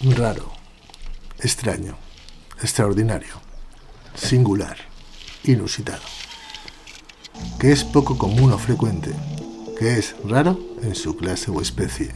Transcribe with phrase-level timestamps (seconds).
[0.00, 0.52] raro,
[1.40, 1.96] extraño,
[2.62, 3.34] extraordinario,
[4.14, 4.76] singular,
[5.42, 6.02] inusitado,
[7.58, 9.10] que es poco común o frecuente,
[9.76, 12.12] que es raro en su clase o especie.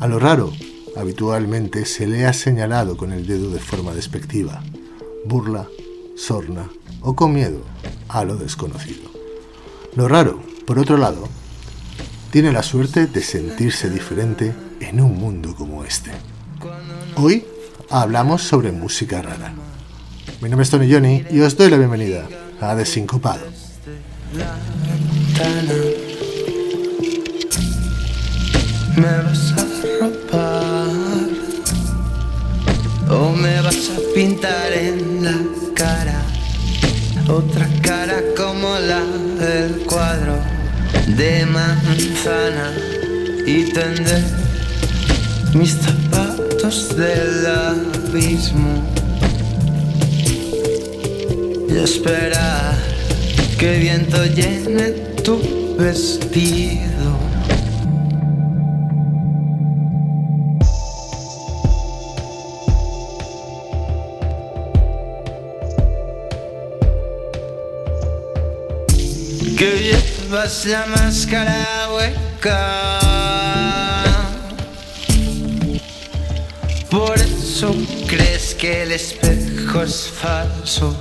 [0.00, 0.50] A lo raro,
[0.96, 4.62] habitualmente se le ha señalado con el dedo de forma despectiva,
[5.26, 5.68] burla,
[6.16, 6.70] sorna
[7.02, 7.62] o con miedo
[8.08, 9.10] a lo desconocido.
[9.94, 11.28] Lo raro, por otro lado,
[12.30, 16.10] tiene la suerte de sentirse diferente en un mundo como este.
[17.16, 17.44] Hoy
[17.90, 19.52] hablamos sobre música rara.
[20.40, 22.26] Mi nombre es Tony Johnny y os doy la bienvenida
[22.60, 23.46] a Desincopado.
[28.96, 29.64] ¿Me vas a
[30.00, 31.30] robar?
[33.10, 35.38] ¿O me vas a pintar en la
[35.74, 36.20] cara?
[37.28, 39.00] Otra cara como la
[39.38, 40.36] del cuadro
[41.16, 42.72] de manzana
[43.46, 44.24] y tender
[45.54, 45.78] mis
[46.64, 48.82] del abismo
[51.68, 52.74] y esperar
[53.58, 55.38] que viento llene tu
[55.78, 57.18] vestido.
[69.58, 69.92] que
[70.30, 73.13] llevas la máscara hueca.
[77.56, 77.72] Eso
[78.08, 80.92] crees que el espejo es falso.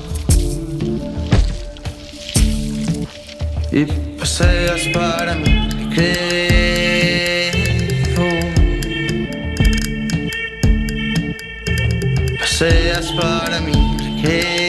[3.71, 3.85] Y
[4.19, 7.49] paseas para mí, creo.
[12.37, 14.62] Paseas para mí, creo.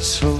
[0.00, 0.39] Falso.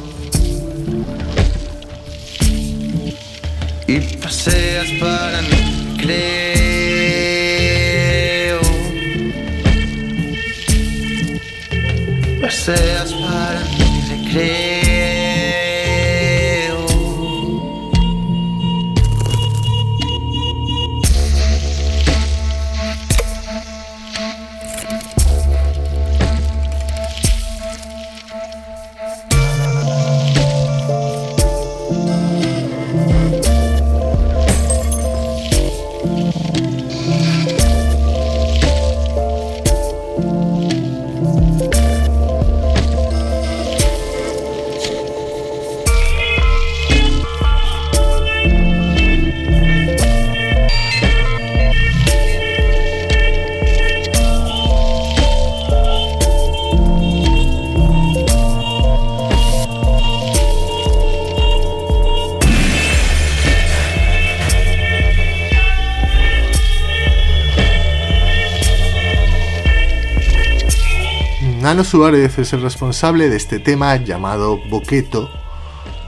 [71.91, 75.29] Suárez es el responsable de este tema llamado Boqueto,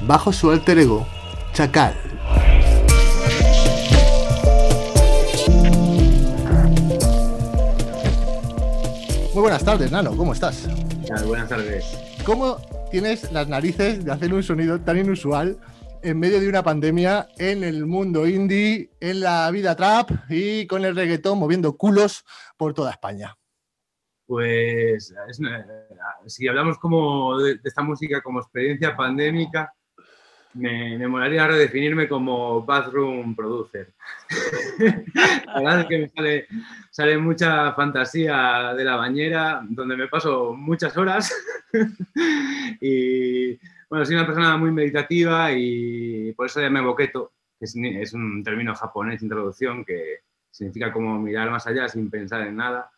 [0.02, 1.08] bajo su alter ego
[1.54, 1.96] Chacal.
[9.34, 10.68] Muy buenas tardes, Nano, ¿cómo estás?
[11.26, 11.98] Buenas tardes.
[12.24, 12.58] ¿Cómo
[12.92, 15.58] tienes las narices de hacer un sonido tan inusual
[16.00, 20.84] en medio de una pandemia en el mundo indie, en la vida trap y con
[20.84, 22.24] el reggaetón moviendo culos
[22.56, 23.36] por toda España?
[24.32, 25.14] Pues
[26.26, 29.70] si hablamos como de, esta música como experiencia pandémica,
[30.54, 33.92] me, me molaría redefinirme como bathroom producer.
[35.48, 36.46] la verdad es que me sale,
[36.90, 41.30] sale, mucha fantasía de la bañera, donde me paso muchas horas.
[42.80, 43.58] y
[43.90, 48.14] bueno, soy una persona muy meditativa y por eso ya me boqueto, que es, es
[48.14, 50.20] un término japonés, introducción, que
[50.50, 52.90] significa como mirar más allá sin pensar en nada.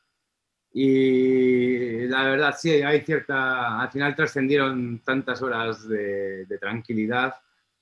[0.76, 3.80] Y la verdad, sí, hay cierta.
[3.80, 7.34] Al final trascendieron tantas horas de, de tranquilidad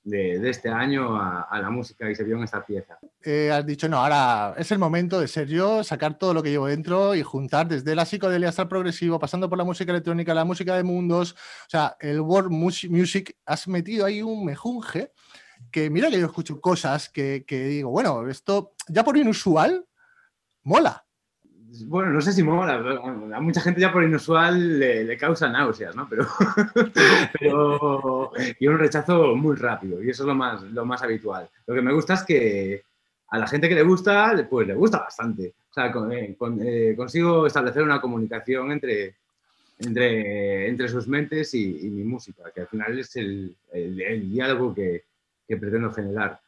[0.04, 2.98] de, este año a, la música y se vio en esta pieza.
[3.22, 6.50] Eh, has dicho, no, ahora es el momento de ser yo, sacar todo lo que
[6.50, 10.34] llevo dentro y juntar desde la psicodelia hasta el progresivo, pasando por la música electrónica,
[10.34, 15.12] la música de mundos, o sea, el world music, has metido ahí un mejunje
[15.70, 19.86] que mira que yo escucho cosas que, que digo, bueno, esto ya por inusual,
[20.64, 21.06] mola
[21.86, 22.74] bueno, no sé si mola,
[23.34, 26.06] a mucha gente ya por inusual le, causa náuseas, ¿no?
[26.08, 26.26] Pero,
[27.40, 31.48] pero y un rechazo muy rápido y eso es lo más, lo más habitual.
[31.66, 32.84] Lo que me gusta es que
[33.28, 35.54] a la gente que le gusta, pues le gusta bastante.
[35.70, 39.16] O sea, eh, eh, consigo establecer una comunicación entre,
[39.78, 45.04] entre, entre sus mentes y, mi música, que al final es el, el, diálogo que,
[45.48, 46.38] que, pretendo generar.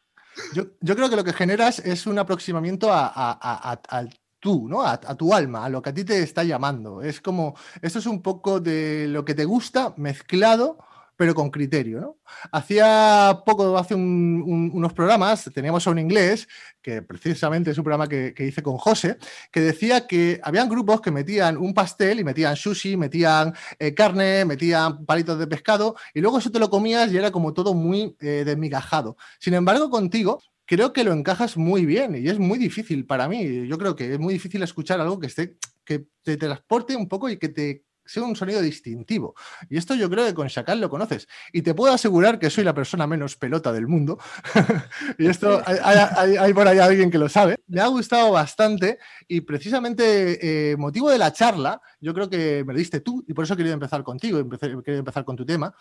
[0.52, 4.10] Yo, yo, creo que lo que generas es un aproximamiento a, a, a, al
[4.44, 4.82] tú, ¿no?
[4.82, 7.00] A, tu alma, a lo que a ti te está llamando.
[7.00, 10.76] Es como, esto es un poco de lo que te gusta mezclado,
[11.16, 12.18] pero con criterio, ¿no?
[12.52, 16.46] Hacía poco, hace unos programas, teníamos a un inglés,
[16.82, 19.16] que precisamente es un programa que, hice con José,
[19.50, 24.44] que decía que habían grupos que metían un pastel y metían sushi, metían eh, carne,
[24.44, 28.14] metían palitos de pescado, y luego eso te lo comías y era como todo muy
[28.20, 29.16] eh, desmigajado.
[29.38, 33.66] Sin embargo, contigo creo que lo encajas muy bien y es muy difícil para mí.
[33.66, 37.28] Yo creo que es muy difícil escuchar algo que esté que te transporte un poco
[37.28, 39.34] y que te sea un sonido distintivo.
[39.70, 41.26] Y esto yo creo que con Shakal lo conoces.
[41.52, 44.18] Y te puedo asegurar que soy la persona menos pelota del mundo.
[45.18, 47.56] y esto hay, por ahí alguien que lo sabe.
[47.66, 52.72] Me ha gustado bastante y precisamente eh, motivo de la charla, yo creo que me
[52.72, 54.48] lo diste tú y por eso he querido empezar contigo, he
[54.82, 55.74] querido empezar con tu tema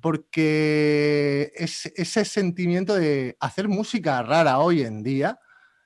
[0.00, 5.38] porque es, ese sentimiento de hacer música rara hoy en día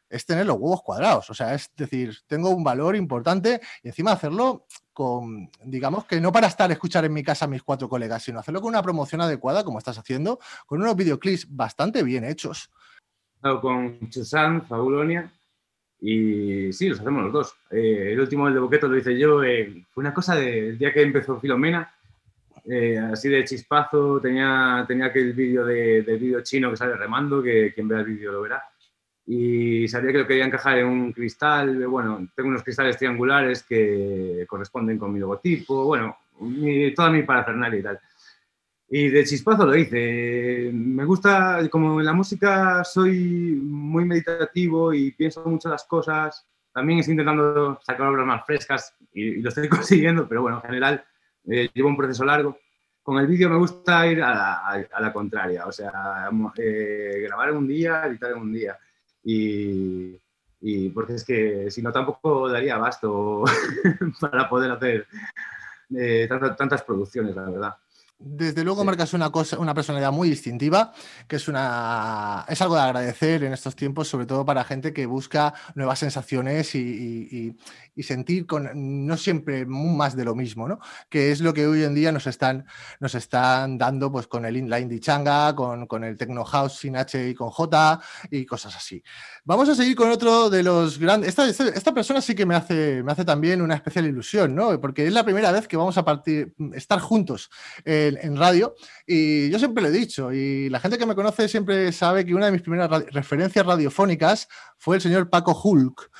[0.08, 1.28] es tener los huevos cuadrados.
[1.30, 6.30] O sea, es decir, tengo un valor importante y encima hacerlo con, digamos que no
[6.30, 9.20] para estar escuchar en mi casa a mis cuatro colegas, sino hacerlo con una promoción
[9.20, 12.70] adecuada, como estás haciendo, con unos videoclips bastante bien hechos.
[13.60, 15.30] Con Chusan, Fabulonia,
[16.06, 17.56] y sí, los hacemos los dos.
[17.70, 19.42] Eh, el último, el de Boqueto, lo hice yo.
[19.42, 21.94] Eh, fue una cosa del día que empezó Filomena,
[22.66, 27.43] eh, así de chispazo, tenía, tenía aquel vídeo de, del vídeo chino que sale remando,
[27.43, 28.62] que quien vea el vídeo lo verá.
[29.26, 34.44] Y sabía que lo quería encajar en un cristal, bueno, tengo unos cristales triangulares que
[34.46, 36.16] corresponden con mi logotipo, bueno,
[36.94, 38.00] toda mi parafernalia y tal.
[38.88, 40.70] Y de chispazo lo hice.
[40.72, 46.99] Me gusta, como en la música soy muy meditativo y pienso mucho las cosas, también
[46.99, 51.05] estoy intentando sacar obras más frescas y lo estoy consiguiendo, pero bueno, en general
[51.46, 52.58] eh, llevo un proceso largo.
[53.02, 57.67] Con el vídeo me gusta ir a la, contraria, o sea, eh, grabar en un
[57.67, 58.79] día, editar en un día.
[59.23, 60.19] Y,
[60.61, 63.44] y porque es que si no tampoco daría abasto
[64.21, 65.07] para poder hacer
[65.95, 66.26] eh,
[66.57, 67.75] tantas producciones, la verdad.
[68.16, 70.92] Desde luego marcas una cosa, una personalidad muy distintiva,
[71.26, 75.04] que es una es algo de agradecer en estos tiempos, sobre todo para gente que
[75.06, 77.56] busca nuevas sensaciones y,
[78.02, 80.78] sentir con no siempre más de lo mismo, ¿no?
[81.09, 82.66] Que es lo que hoy en día nos están,
[83.00, 86.97] nos están dando pues con el la indie changa, con, con el techno house sin
[86.97, 89.02] H y con J y cosas así.
[89.44, 91.37] Vamos a seguir con otro de los grandes.
[91.37, 94.80] Esta, persona sí que me hace, me hace también una especial ilusión, ¿no?
[94.80, 97.50] Porque es la primera vez que vamos a partir, estar juntos
[98.08, 98.75] en, radio.
[99.06, 102.34] Y yo siempre lo he dicho, y la gente que me conoce siempre sabe que
[102.34, 106.11] una de mis primeras referencias radiofónicas fue el señor Paco Hulk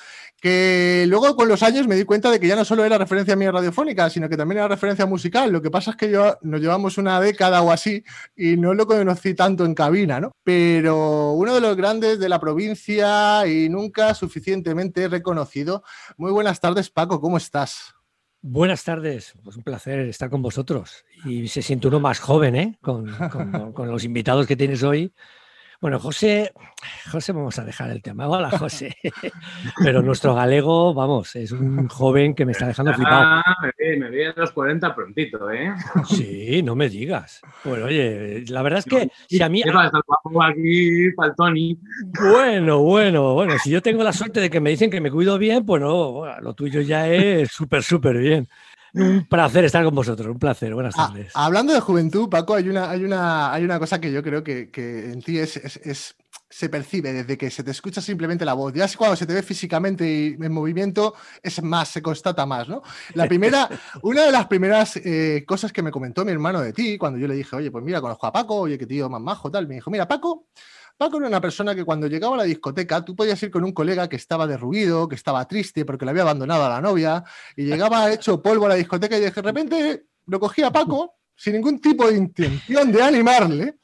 [0.44, 3.34] que luego con los años me di cuenta de que ya no solo era referencia
[3.34, 5.50] mía radiofónica, sino que también era referencia musical.
[5.50, 8.04] Lo que pasa es que yo nos llevamos una década o así
[8.36, 10.32] y no lo conocí tanto en cabina, ¿no?
[10.44, 15.82] Pero uno de los grandes de la provincia y nunca suficientemente reconocido.
[16.18, 17.93] Muy buenas tardes, Paco, ¿cómo estás?
[18.46, 21.06] Buenas tardes, pues un placer estar con vosotros.
[21.24, 22.78] Y se siente uno más joven, ¿eh?
[22.82, 23.10] Con,
[23.72, 25.14] con los invitados que tienes hoy
[25.84, 26.50] Bueno, José,
[27.12, 28.26] José, vamos a dejar el tema.
[28.26, 28.96] Hola, José.
[29.84, 33.22] Pero nuestro galego, vamos, es un joven que me está dejando flipado.
[33.22, 35.74] Ah, me vi, a los 40 prontito, ¿eh?
[36.08, 37.42] Sí, no me digas.
[37.64, 39.60] Bueno, oye, la verdad es que si a mí.
[39.60, 39.68] aquí.
[42.18, 43.58] Bueno, bueno, bueno.
[43.58, 46.24] Si yo tengo la suerte de que me dicen que me cuido bien, pues no,
[46.40, 48.48] lo tuyo ya es súper, súper bien.
[48.94, 50.72] Un placer estar con vosotros, un placer.
[50.72, 51.32] Buenas ah, tardes.
[51.34, 54.70] hablando de juventud, Paco, hay una, hay una, hay una cosa que yo creo que,
[55.12, 56.14] en ti es, es,
[56.48, 58.72] se percibe desde que se te escucha simplemente la voz.
[58.72, 62.68] Ya es cuando se te ve físicamente y en movimiento, es más, se constata más,
[62.68, 62.82] ¿no?
[63.14, 63.68] La primera,
[64.02, 67.26] una de las primeras eh, cosas que me comentó mi hermano de ti, cuando yo
[67.26, 69.74] le dije, oye, pues mira, conozco a Paco, oye, qué tío más majo, tal, me
[69.74, 70.46] dijo, mira, Paco
[70.96, 73.72] Paco era una persona que cuando llegaba a la discoteca, tú podías ir con un
[73.72, 77.24] colega que estaba derruido, que estaba triste porque le había abandonado a la novia,
[77.56, 81.80] y llegaba hecho polvo a la discoteca y de repente lo cogía Paco sin ningún
[81.80, 83.78] tipo de intención de animarle,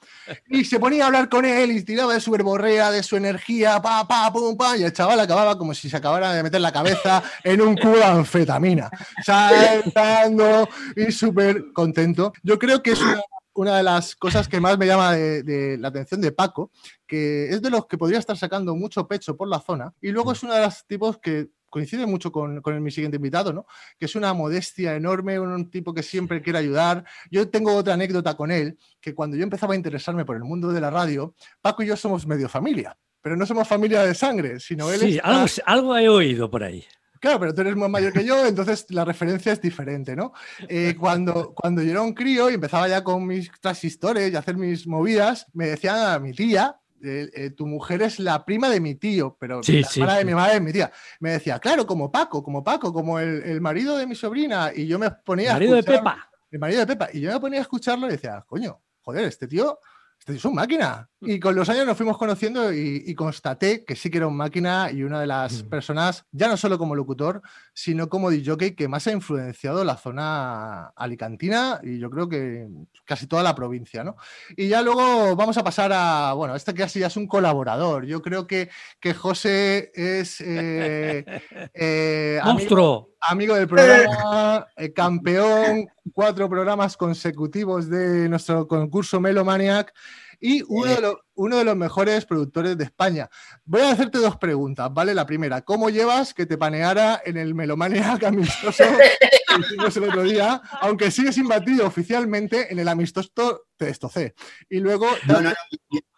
[0.48, 3.82] y se ponía a hablar con él y tiraba de su verborrea, de su energía,
[3.82, 6.72] pa, pa, pum, pa, y el chaval acababa como si se acabara de meter la
[6.72, 8.88] cabeza en un cubo de anfetamina,
[9.24, 12.32] saltando y súper contento.
[12.44, 13.20] Yo creo que es una
[13.54, 16.70] una de las cosas que más me llama de, la atención de Paco,
[17.06, 20.32] que es de los que podría estar sacando mucho pecho por la zona, y luego
[20.32, 23.66] es uno de los tipos que coincide mucho con, mi siguiente invitado, ¿no?
[23.98, 27.04] Que es una modestia enorme, un tipo que siempre quiere ayudar.
[27.30, 30.72] Yo tengo otra anécdota con él, que cuando yo empezaba a interesarme por el mundo
[30.72, 34.58] de la radio, Paco y yo somos medio familia, pero no somos familia de sangre,
[34.58, 36.84] sino él Sí, algo, algo he oído por ahí.
[37.20, 40.32] Claro, pero tú eres más mayor que yo, entonces la referencia es diferente, ¿no?
[40.68, 44.56] Eh, cuando, cuando yo era un crío y empezaba ya con mis transistores y hacer
[44.56, 48.94] mis movidas, me decía mi tía, eh, eh, tu mujer es la prima de mi
[48.94, 50.90] tío, pero sí, la sí, de mi madre es mi tía.
[51.20, 54.70] Me decía, claro, como Paco, como Paco, como el, marido de mi sobrina.
[54.74, 55.48] Y yo me ponía.
[55.48, 56.30] El marido de Pepa.
[56.50, 57.08] El marido de Pepa.
[57.12, 59.78] Y yo me ponía a escucharlo y decía, coño, joder, este tío
[60.26, 61.08] es un máquina.
[61.20, 61.30] Mm.
[61.30, 64.90] Y con los años nos fuimos conociendo y, constaté que sí que era un máquina
[64.90, 65.68] y una de las mm.
[65.68, 67.42] personas, ya no solo como locutor,
[67.74, 72.68] sino como DJ que más ha influenciado la zona alicantina y yo creo que
[73.04, 74.16] casi toda la provincia, ¿no?
[74.56, 78.06] Y ya luego vamos a pasar a, bueno, este así ya es un colaborador.
[78.06, 80.40] Yo creo que, que José es...
[80.40, 81.24] Eh,
[81.74, 83.10] eh, ¡Monstruo!
[83.22, 89.92] Amigo, del programa, eh, campeón, cuatro programas consecutivos de nuestro concurso Melomaniac
[90.40, 93.28] y uno, de los, uno de los mejores productores de España.
[93.64, 95.14] Voy a hacerte dos preguntas, ¿vale?
[95.14, 100.22] La primera, ¿cómo llevas que te paneara en el Melomaniac amistoso que hicimos el otro
[100.22, 100.62] día?
[100.80, 104.34] Aunque sigues imbatido oficialmente en el amistoso te destrocé.
[104.68, 105.06] Y luego...
[105.26, 105.52] No, no,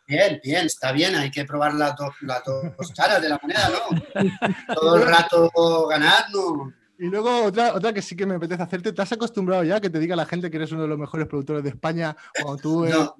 [0.06, 2.14] bien, bien, está bien, hay que probar las dos,
[2.96, 4.74] caras de la moneda, ¿no?
[4.74, 6.72] Todo el rato ganar, ¿no?
[7.02, 9.90] Y luego otra, otra que sí que me apetece hacerte, ¿te has acostumbrado ya que
[9.90, 12.85] te diga la gente que eres uno de los mejores productores de España cuando tú...
[12.87, 13.16] No,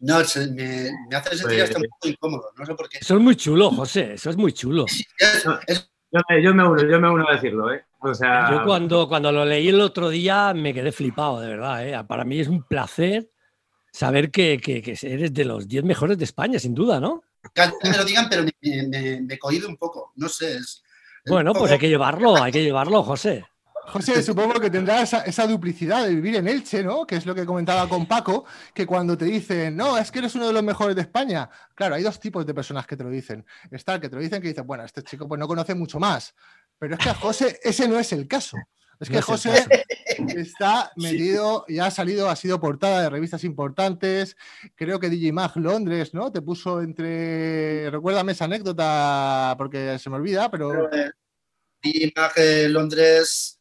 [0.00, 0.16] no.
[0.54, 2.96] me, me, hace sentir hasta un poco incómodo, no sé por qué.
[2.96, 4.86] Eso es muy chulo, José, eso es muy chulo.
[4.88, 7.84] Yo, me, uno, yo me uno a decirlo, ¿eh?
[7.98, 8.50] O sea...
[8.50, 12.04] Yo cuando, cuando lo leí el otro día me quedé flipado, de verdad, ¿eh?
[12.08, 13.30] Para mí es un placer
[13.92, 17.22] saber que, que, que eres de los 10 mejores de España, sin duda, ¿no?
[17.52, 18.52] Que me lo digan, pero me,
[18.88, 20.82] me, me un poco, no sé, es
[21.30, 23.44] bueno, pues hay que llevarlo, hay que llevarlo, José.
[23.90, 27.06] José, supongo que tendrá esa, duplicidad de vivir en Elche, ¿no?
[27.06, 30.34] Que es lo que comentaba con Paco, que cuando te dicen, no, es que eres
[30.36, 31.50] uno de los mejores de España.
[31.74, 33.44] Claro, hay dos tipos de personas que te lo dicen.
[33.70, 35.98] Está el que te lo dicen que dice, bueno, este chico pues no conoce mucho
[35.98, 36.34] más.
[36.78, 38.56] Pero es que a José ese no es el caso.
[39.00, 39.66] Es que José
[40.36, 44.36] está metido y ha salido, ha sido portada de revistas importantes.
[44.76, 46.30] Creo que Digimag Londres, ¿no?
[46.30, 47.90] Te puso entre.
[47.90, 50.92] Recuérdame esa anécdota porque se me olvida, pero.
[50.92, 51.10] Eh,
[51.82, 53.60] Eh, Londres,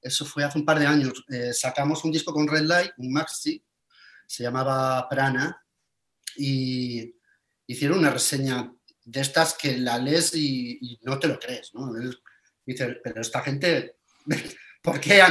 [0.00, 1.24] eso fue hace un par de años.
[1.28, 3.62] Eh, sacamos un disco con Red Light, un maxi,
[4.26, 5.64] se llamaba Prana,
[6.36, 7.14] y
[7.66, 8.72] hicieron una reseña
[9.04, 11.92] de estas que la lees y, no te lo crees, ¿no?
[12.64, 13.96] Dice, pero esta gente
[14.82, 15.22] ¿por qué,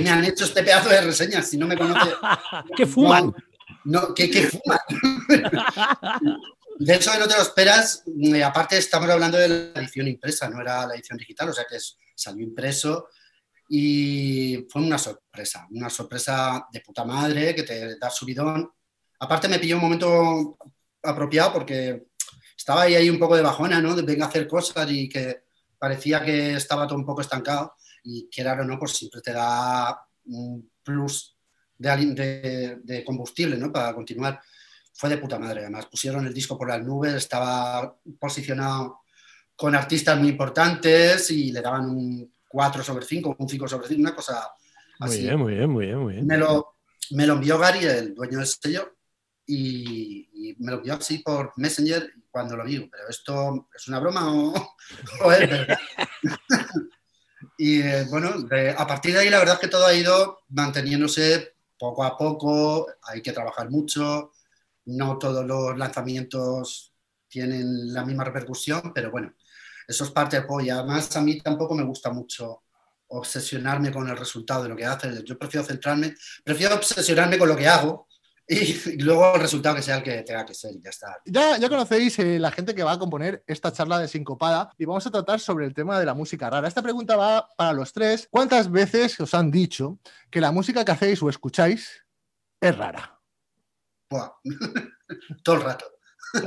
[0.00, 2.10] me han hecho este pedazo de reseñas si no me conoce?
[2.76, 3.34] ¿Qué fuman?
[3.84, 4.78] No, ¿qué, fuman?
[6.84, 8.02] de hecho, no te lo esperas.
[8.06, 11.64] Eh, aparte, estamos hablando de la edición impresa, no era la edición digital, o sea
[11.68, 11.78] que
[12.14, 13.08] salió impreso
[13.68, 18.70] y fue una sorpresa, una sorpresa de puta madre que te da subidón.
[19.20, 20.58] Aparte, me pilló un momento
[21.02, 22.08] apropiado porque
[22.56, 23.94] estaba ahí, ahí un poco de bajona, ¿no?
[23.94, 25.44] De venga a hacer cosas y que
[25.78, 27.74] parecía que estaba todo un poco estancado
[28.04, 31.36] y quiera o no, pues siempre te da un plus
[31.78, 33.72] de, de, combustible ¿no?
[33.72, 34.40] para continuar.
[34.94, 35.86] Fue de puta madre, además.
[35.86, 39.00] Pusieron el disco por las nubes, estaba posicionado
[39.56, 44.00] con artistas muy importantes y le daban un 4 sobre 5, un 5 sobre 5,
[44.00, 44.50] una cosa
[45.00, 45.18] así.
[45.18, 46.26] Muy bien, muy bien, muy bien, muy bien.
[46.26, 46.76] Me lo,
[47.12, 48.96] me lo envió Gary, el dueño del sello,
[49.46, 53.98] y, y me lo envió así por Messenger cuando lo vi, pero esto es una
[53.98, 54.52] broma o,
[55.24, 55.78] o es verdad.
[57.58, 60.40] y eh, bueno, de- a partir de ahí la verdad es que todo ha ido
[60.50, 64.32] manteniéndose poco a poco, hay que trabajar mucho,
[64.86, 66.92] no todos los lanzamientos
[67.28, 69.34] tienen la misma repercusión, pero bueno,
[69.88, 72.62] eso es parte del juego además a mí tampoco me gusta mucho
[73.08, 75.22] obsesionarme con el resultado de lo que haces.
[75.24, 78.08] Yo prefiero centrarme, prefiero obsesionarme con lo que hago
[78.46, 78.56] y,
[78.90, 81.18] y luego el resultado que sea el que tenga que ser y ya está.
[81.26, 84.84] Ya, ya conocéis eh, la gente que va a componer esta charla de Sincopada y
[84.84, 86.68] vamos a tratar sobre el tema de la música rara.
[86.68, 88.28] Esta pregunta va para los tres.
[88.30, 89.98] ¿Cuántas veces os han dicho
[90.30, 92.04] que la música que hacéis o escucháis
[92.60, 93.21] es rara?
[94.12, 94.30] Buah.
[95.42, 95.86] Todo el rato.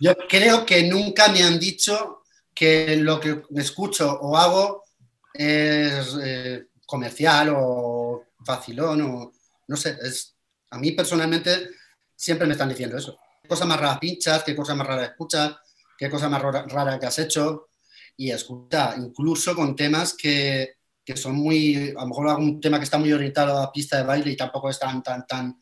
[0.00, 2.22] Yo creo que nunca me han dicho
[2.54, 4.84] que lo que escucho o hago
[5.32, 9.32] es eh, comercial o facilón o
[9.68, 9.98] no sé.
[10.02, 10.34] Es,
[10.70, 11.68] a mí personalmente
[12.16, 13.18] siempre me están diciendo eso.
[13.42, 14.42] ¿Qué cosa más rara pinchas?
[14.42, 15.56] ¿Qué cosa más rara escuchas?
[15.98, 17.68] ¿Qué cosa más rara, rara que has hecho?
[18.16, 22.84] Y escucha, incluso con temas que, que son muy, a lo mejor algún tema que
[22.84, 25.60] está muy orientado a pista de baile y tampoco es tan, tan, tan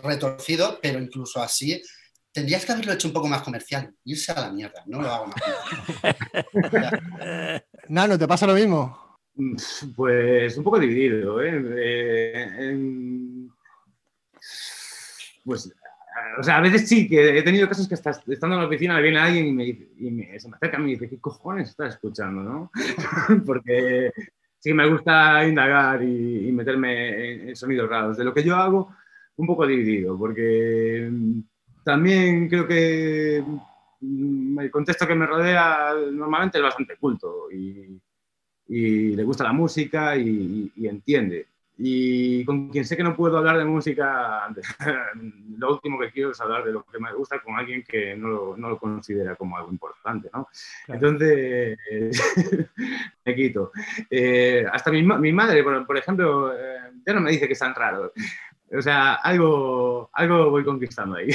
[0.00, 1.80] retorcido, pero incluso así
[2.32, 5.26] tendrías que haberlo hecho un poco más comercial, irse a la mierda, no lo hago
[5.26, 5.42] más.
[7.88, 9.18] Nano, ¿te pasa lo mismo?
[9.34, 9.56] Mm,
[9.94, 11.62] Pues un poco dividido, ¿eh?
[11.76, 13.48] Eh,
[15.44, 15.66] Pues,
[16.14, 18.66] a- o sea, a veces sí, que he tenido casos que hasta estando en la
[18.68, 21.00] oficina viene alguien y, me, dice- y me- se me acerca a mí y me
[21.00, 22.70] dice, ¿qué cojones estás escuchando, no?
[23.46, 24.12] Porque
[24.58, 28.16] sí me gusta indagar y, y meterme en, en sonidos raros.
[28.16, 28.94] De lo que yo hago,
[29.36, 31.40] un poco dividido, porque mm,
[31.84, 33.42] también creo que
[34.00, 38.00] mm, el contexto que me rodea normalmente es bastante culto y,
[38.68, 41.46] y le gusta la música y, entiende.
[41.78, 44.48] Y con quien sé que no puedo hablar de música,
[45.58, 48.28] lo último que quiero es hablar de lo que me gusta con alguien que no
[48.28, 50.48] lo, no lo considera como algo importante, ¿no?
[50.86, 51.78] Entonces,
[53.24, 53.72] me quito.
[54.08, 57.58] Eh, hasta mi, mi madre, por, por ejemplo, eh, ya no me dice que es
[57.58, 58.12] tan raro.
[58.76, 61.28] O sea, algo, algo voy conquistando ahí.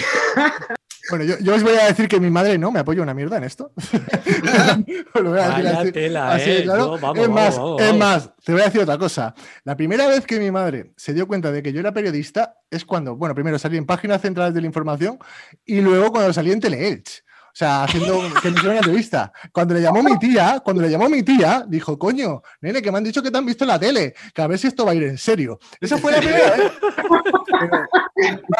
[1.10, 3.38] Bueno, yo, yo os voy a decir que mi madre no me apoya una mierda
[3.38, 3.72] en esto.
[5.16, 5.92] Lo voy a decir Vaya así.
[5.92, 6.64] tela, Así eh.
[6.64, 6.98] claro.
[6.98, 8.00] Yo, vamos, es vamos, más, vamos, es vamos.
[8.00, 9.34] más, te voy a decir otra cosa.
[9.64, 12.84] La primera vez que mi madre se dio cuenta de que yo era periodista es
[12.84, 15.18] cuando, bueno, primero salí en páginas centrales de la información
[15.66, 17.24] y luego cuando salí en Teleelch.
[17.58, 19.34] O sea, haciendo que me una entrevista.
[19.52, 23.00] Cuando le llamó mi tía, cuando le llamó mi tía, dijo, coño, nene, que me
[23.00, 24.92] han dicho que te han visto en la tele, que a ver si esto va
[24.92, 25.58] a ir en serio.
[25.82, 26.72] Esa fue la primera vez.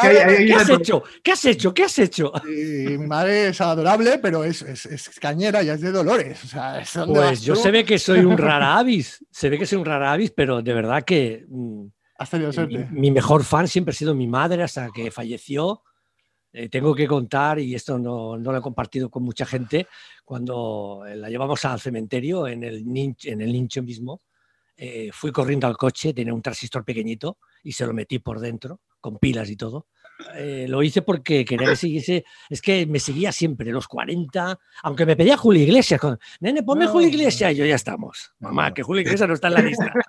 [0.00, 1.04] ¿Qué has hecho?
[1.22, 1.72] ¿Qué has hecho?
[1.72, 2.32] ¿Qué has hecho?
[2.44, 6.42] Y mi madre es adorable, pero es, es, es cañera y es de Dolores.
[6.42, 9.24] O sea, es donde Pues yo se ve que soy un rara avis.
[9.30, 11.86] Se ve que soy un rara avis, pero de verdad que mm,
[12.18, 12.88] Has tenido mi, suerte.
[12.90, 15.84] mi mejor fan siempre ha sido mi madre hasta que falleció.
[16.60, 19.86] Eh, tengo que contar, y esto no, no lo he compartido con mucha gente,
[20.24, 24.22] cuando eh, la llevamos al cementerio en el, nin- en el nicho mismo,
[24.76, 28.80] eh, fui corriendo al coche, tenía un transistor pequeñito y se lo metí por dentro,
[29.00, 29.86] con pilas y todo.
[30.34, 35.06] Eh, lo hice porque quería que siguiese, es que me seguía siempre, los 40, aunque
[35.06, 36.90] me pedía Julio Iglesias, con, nene, ponme No.
[36.90, 38.32] Julio Iglesias, y yo ya estamos.
[38.40, 39.92] Mamá, que Julio Iglesias no está en la lista.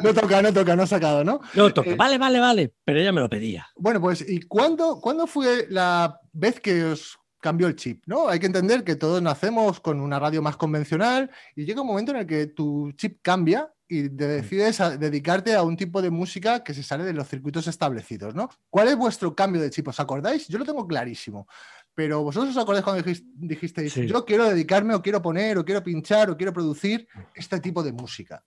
[0.00, 1.40] No toca, no toca, no ha sacado, ¿no?
[1.54, 3.66] No, toque, Eh, vale, vale, vale, pero ella me lo pedía.
[3.76, 8.02] Bueno, pues, ¿y cuándo, cuándo fue la vez que os cambió el chip?
[8.06, 8.28] ¿no?
[8.28, 12.12] Hay que entender que todos nacemos con una radio más convencional y llega un momento
[12.12, 16.10] en el que tu chip cambia y te decides a dedicarte a un tipo de
[16.10, 18.48] música que se sale de los circuitos establecidos, ¿no?
[18.70, 19.88] ¿Cuál es vuestro cambio de chip?
[19.88, 20.46] ¿Os acordáis?
[20.46, 21.48] Yo lo tengo clarísimo.
[21.92, 24.06] Pero vosotros os acordáis cuando dijis- dijisteis, Sí.
[24.06, 27.92] yo quiero dedicarme o quiero poner o quiero pinchar o quiero producir este tipo de
[27.92, 28.44] música.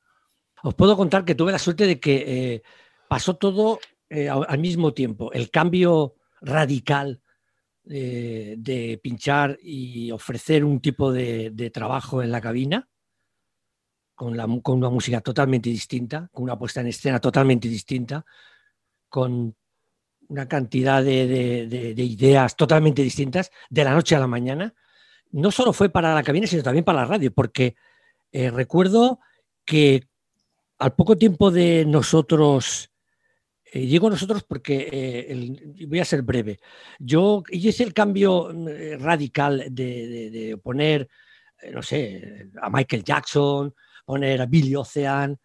[0.64, 2.24] Os puedo contar que tuve la suerte de que
[2.56, 2.64] eh,
[3.10, 3.80] pasó todo
[4.10, 5.32] eh, al mismo tiempo.
[5.34, 7.22] El cambio radical
[7.90, 12.88] eh, de pinchar y ofrecer un tipo de, de trabajo en la cabina
[14.24, 18.26] con, la con una música totalmente distinta, con una puesta en escena totalmente distinta,
[19.10, 19.54] con
[20.30, 24.74] una cantidad de, de- de- de ideas totalmente distintas de la noche a la mañana.
[25.32, 27.76] No solo fue para la cabina, sino también para la radio, porque
[28.32, 29.20] eh, recuerdo
[29.66, 30.08] que
[30.80, 32.92] al poco tiempo de nosotros,
[33.66, 36.62] eh, digo nosotros porque eh, el- voy a ser breve,
[36.98, 41.10] yo hice el cambio eh, radical de, poner,
[41.74, 43.74] no sé, a Michael Jackson,
[44.06, 45.38] poner a Billy Ocean,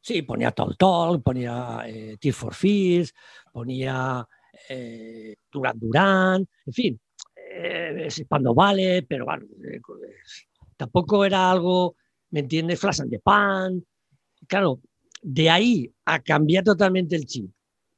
[0.00, 3.14] sí, ponía Tol Tol, ponía eh, Tear for Fears,
[3.52, 4.26] ponía
[4.68, 7.00] eh, Duran Duran, en fin,
[7.36, 9.80] eh, cuando vale, pero bueno, eh,
[10.76, 11.96] tampoco era algo,
[12.30, 12.80] ¿me entiendes?
[12.80, 13.84] Flash and the Pan,
[14.46, 14.80] claro,
[15.22, 17.50] de ahí a cambiar totalmente el chip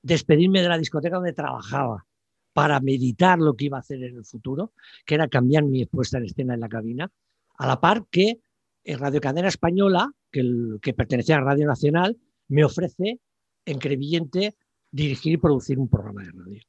[0.04, 2.06] despedirme de la discoteca donde trabajaba
[2.52, 4.72] para meditar lo que iba a hacer en el futuro,
[5.04, 7.10] que era cambiar mi puesta en escena en la cabina,
[7.56, 8.38] a la par que
[8.86, 10.42] Radio Cadena Española, que,
[10.82, 12.18] que pertenecía a Radio Nacional,
[12.48, 13.20] me ofrece
[13.64, 14.56] en Crevillente
[14.90, 16.62] dirigir y producir un programa de radio.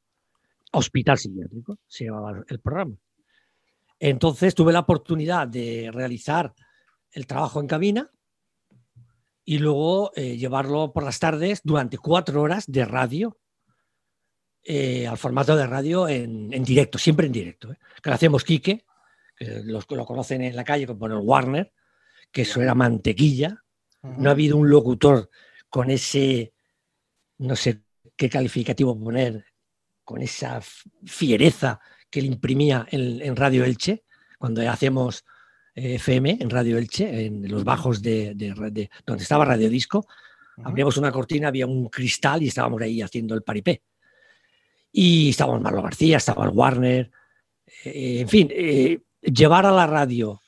[0.72, 2.96] Hospital Psiquiátrico se llamaba el programa.
[4.00, 6.54] Entonces tuve la oportunidad de realizar
[7.12, 8.12] el trabajo en cabina
[9.46, 13.38] y luego eh, llevarlo por las tardes durante cuatro horas de radio,
[14.64, 17.72] eh, al formato de radio en, directo, siempre en directo.
[17.72, 17.78] ¿eh?
[18.02, 18.86] Que lo hacemos Quique,
[19.38, 21.72] que los, lo conocen en la calle como el Warner,
[22.36, 23.64] que eso era mantequilla.
[24.02, 25.30] No ha habido un locutor
[25.70, 26.54] con ese,
[27.38, 27.80] no sé
[28.18, 29.46] qué calificativo poner,
[30.04, 30.60] con esa
[31.06, 34.04] fiereza que le imprimía en, Radio Elche,
[34.38, 35.24] cuando hacemos
[35.76, 38.34] eh, FM en Radio Elche, en los bajos de,
[39.06, 40.06] donde estaba Radio Disco,
[40.62, 43.82] abríamos una cortina, había un cristal y estábamos ahí haciendo el paripé.
[44.92, 47.10] Y estábamos Marlo García, estaba el Warner,
[47.86, 50.42] eh, en fin, eh, llevar a la radio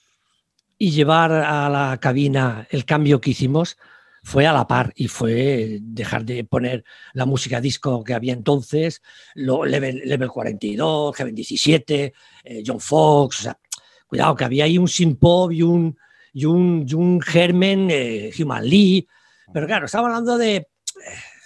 [0.77, 3.77] y llevar a la cabina el cambio que hicimos
[4.23, 9.01] fue a la par y fue dejar de poner la música disco que había entonces,
[9.35, 12.13] lo, Level, Level 42, Heaven 17,
[12.43, 13.59] eh, John Fox, o sea,
[14.05, 15.97] cuidado que había ahí un Simpop y un,
[16.33, 19.07] y un, y un Germen, eh, Human Lee,
[19.53, 20.67] pero claro, estaba hablando de,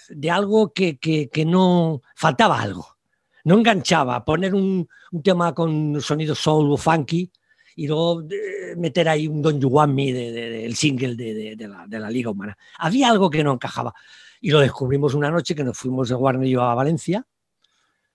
[0.08, 2.96] de algo que, que, que, no, faltaba algo,
[3.44, 7.30] no enganchaba, poner un, un tema con sonido soul o funky,
[7.76, 11.86] y luego eh, meter ahí un Don You Want Me del de, single de, la,
[11.86, 12.56] de, la, Liga Humana.
[12.78, 13.94] Había algo que no encajaba.
[14.40, 17.26] Y lo descubrimos una noche que nos fuimos de Warner y yo a Valencia.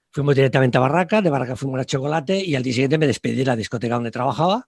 [0.10, 3.36] Fuimos directamente a Barraca, de Barraca fuimos a Chocolate y al día siguiente me despedí
[3.36, 4.68] de la discoteca donde trabajaba.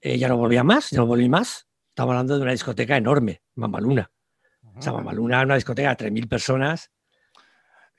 [0.00, 1.66] Eh, ya no volvía más, ya no volví más.
[1.90, 4.10] Estamos hablando de una discoteca enorme, Mamaluna.
[4.74, 6.90] O sea, Mamaluna era una discoteca de 3.000 personas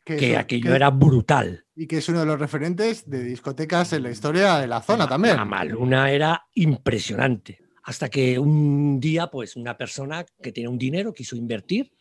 [0.03, 1.65] que, aquello era brutal.
[1.75, 5.07] Y que es uno de los referentes de discotecas en la historia de la zona
[5.07, 5.37] también.
[5.37, 7.59] La Maluna era impresionante.
[7.83, 11.91] Hasta que un día, pues, una persona que tenía un dinero quiso invertir,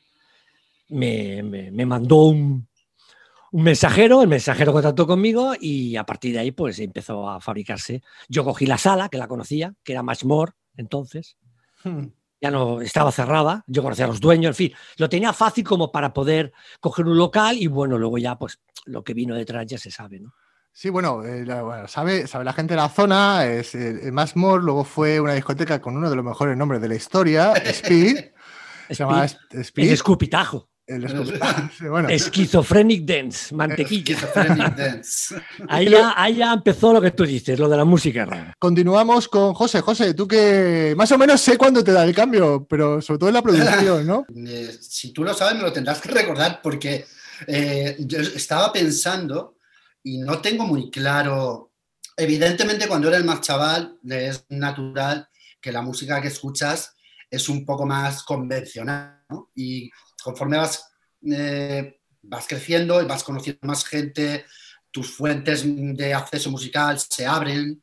[0.88, 2.68] me, me, mandó un,
[3.50, 8.02] un, mensajero, el mensajero contactó conmigo y a partir de ahí, pues, empezó a fabricarse.
[8.28, 11.36] Yo cogí la sala, que la conocía, que era Match More entonces.
[11.82, 12.06] Hmm
[12.42, 15.92] ya no estaba cerrada, yo conocía a los dueños, en fin, lo tenía fácil como
[15.92, 19.78] para poder coger un local y bueno, luego ya pues lo que vino detrás ya
[19.78, 20.34] se sabe, ¿no?
[20.72, 21.46] Sí, bueno, eh,
[21.86, 25.96] sabe, sabe la gente de la zona, es eh, More, luego fue una discoteca con
[25.96, 28.32] uno de los mejores nombres de la historia, Speed.
[28.88, 29.86] se llama Speed.
[29.86, 30.71] El escupitajo.
[30.86, 31.04] El
[32.10, 34.16] Esquizofrenic Dance, mantequilla.
[34.76, 35.36] Dance.
[35.68, 35.88] ahí,
[36.36, 38.54] ya, empezó lo que tú dices, lo de la música rara.
[38.58, 39.80] Continuamos con José.
[39.80, 43.28] José, tú que más o menos sé cuándo te da el cambio, pero sobre todo
[43.28, 44.26] en la producción, ¿no?
[44.34, 47.06] Eh, si tú lo sabes, me lo tendrás que recordar porque
[47.46, 49.58] eh, yo estaba pensando
[50.02, 51.72] y no tengo muy claro.
[52.16, 55.28] Evidentemente, cuando eres más chaval, es natural
[55.60, 56.94] que la música que escuchas
[57.30, 59.50] es un poco más convencional, ¿no?
[59.54, 59.90] Y
[60.22, 60.92] conforme vas,
[61.30, 64.44] eh, vas creciendo y vas conociendo más gente,
[64.90, 67.82] tus fuentes de acceso musical se abren.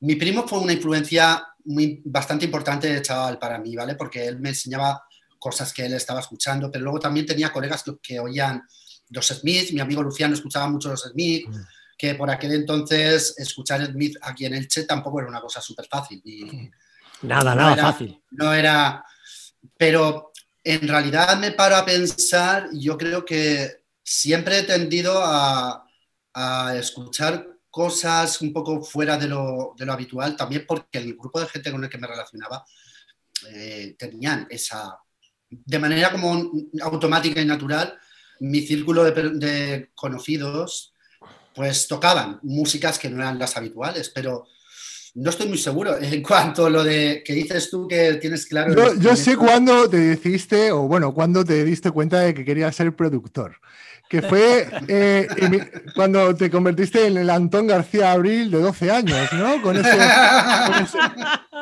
[0.00, 3.94] Mi primo fue una influencia muy, bastante importante de chaval para mí, ¿vale?
[3.96, 5.02] Porque él me enseñaba
[5.38, 8.62] cosas que él estaba escuchando, pero luego también tenía colegas que, oían
[9.10, 11.60] los Smith, mi amigo Luciano escuchaba mucho los Smith, mm.
[11.96, 16.22] que por aquel entonces escuchar Smith aquí en Elche tampoco era una cosa súper fácil.
[17.22, 18.20] nada, nada fácil.
[18.32, 19.04] No era,
[19.76, 20.32] pero
[20.66, 25.82] en realidad me paro a pensar, yo creo que siempre he tendido a,
[26.74, 31.82] escuchar cosas un poco fuera de lo, habitual, también porque el grupo de gente con
[31.82, 32.62] el que me relacionaba
[33.48, 34.98] eh, tenían esa,
[35.48, 36.52] de manera como
[36.82, 37.98] automática y natural,
[38.40, 40.92] mi círculo de, de, conocidos,
[41.54, 44.46] pues tocaban músicas que no eran las habituales, pero
[45.16, 48.94] no estoy muy seguro en cuanto a lo de que dices tú que tienes claro.
[48.94, 52.94] Yo, sé cuándo te decidiste, o bueno, cuándo te diste cuenta de que querías ser
[52.94, 53.56] productor.
[54.08, 55.26] Que fue eh,
[55.94, 59.60] cuando te convertiste en el Antón García Abril de 12 años, ¿no?
[59.62, 59.98] Con ese,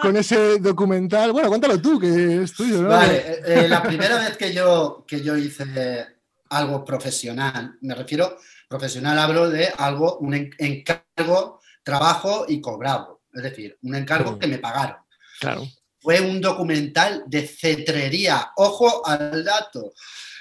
[0.02, 1.32] con ese, documental.
[1.32, 2.88] Bueno, cuéntalo tú, que es tuyo, ¿no?
[2.88, 6.06] Vale, eh, eh, la primera vez que yo, que yo hice
[6.50, 8.36] algo profesional, me refiero
[8.68, 14.58] profesional, hablo de algo, un encargo, trabajo y cobrado es decir, un encargo que me
[14.58, 14.96] pagaron.
[15.40, 15.66] Claro.
[16.00, 18.52] Fue un documental de cetrería.
[18.56, 19.92] Ojo al dato.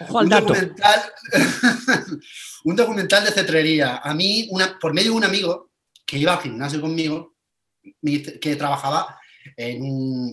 [0.01, 0.47] Ojo al un dato.
[0.47, 1.01] Documental,
[2.65, 3.97] un documental de cetrería.
[3.97, 5.71] A mí, una, por medio de un amigo
[6.05, 7.35] que iba al gimnasio conmigo,
[8.41, 9.19] que trabajaba
[9.57, 9.81] en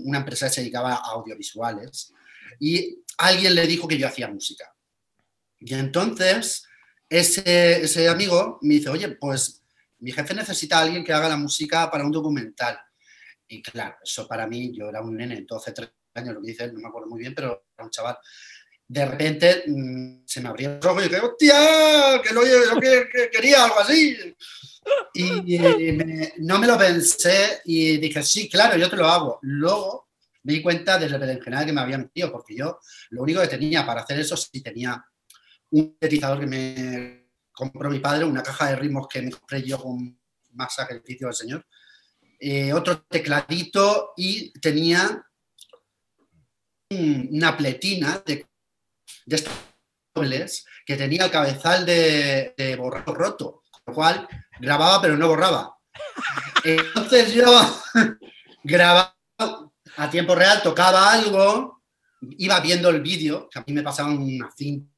[0.05, 2.13] una empresa que se dedicaba a audiovisuales,
[2.59, 4.73] y alguien le dijo que yo hacía música.
[5.61, 6.65] Y entonces
[7.09, 9.60] ese, ese amigo me dice, oye, pues
[10.01, 12.79] mi jefe necesita a alguien que haga la música para un documental.
[13.49, 16.73] Y claro, eso para mí, yo era un nene, 12, 13 años, lo que dice
[16.73, 18.17] no me acuerdo muy bien, pero era un chaval.
[18.87, 22.23] De repente mm, se me abrió el ojo y dije, ¡hostia!
[22.23, 24.17] Que, lo, yo que, que quería algo así.
[25.15, 25.59] Y,
[26.39, 29.39] no me lo pensé y dije, sí, claro, yo te lo hago.
[29.43, 30.09] Luego
[30.43, 33.85] me di cuenta del berenjenal que me había metido, porque yo lo único que tenía
[33.85, 35.05] para hacer eso, sí tenía
[35.71, 37.20] un sintetizador que me
[37.61, 40.19] compró mi padre, una caja de ritmos que me compré yo con
[40.55, 41.67] más sacrificio del señor,
[42.41, 45.23] eh, otro tecladito y tenía
[46.91, 48.47] un- una pletina de,
[49.27, 49.45] de
[50.85, 54.27] que tenía el cabezal de, borrado roto, lo cual
[54.59, 55.77] grababa pero no borraba.
[56.65, 57.45] Entonces yo
[58.65, 59.17] grababa
[59.97, 61.83] a tiempo real, tocaba algo,
[62.39, 64.91] iba viendo el vídeo, que a mí me pasaban una cinta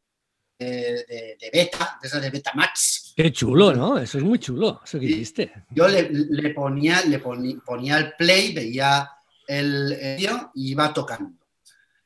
[0.62, 3.12] de, de- de beta, de esas de Betamax.
[3.16, 3.98] Qué chulo, ¿no?
[3.98, 5.52] Eso es muy chulo, eso que hiciste.
[5.70, 9.08] Yo le, le ponía, le poni- ponía el play, veía
[9.46, 11.38] el el vídeo y iba tocando.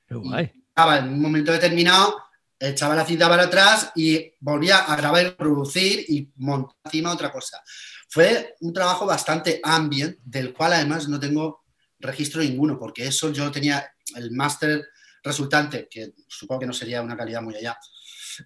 [0.08, 0.52] Qué guay.
[0.68, 2.16] Estaba en un momento determinado,
[2.58, 7.30] echaba la cinta para atrás y volvía a grabar y producir y montar encima otra
[7.30, 7.62] cosa.
[8.08, 11.64] Fue un trabajo bastante ambient, del cual además no tengo
[11.98, 14.84] registro ninguno, porque eso yo tenía el máster
[15.22, 17.76] resultante, que supongo que no sería una calidad muy allá.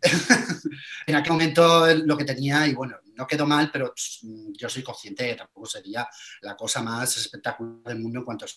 [1.06, 4.68] en aquel momento el- lo que tenía, y bueno, no quedó mal, pero mm, yo
[4.68, 6.06] soy consciente que tampoco sería
[6.42, 8.48] la cosa más espectacular del mundo en cuanto a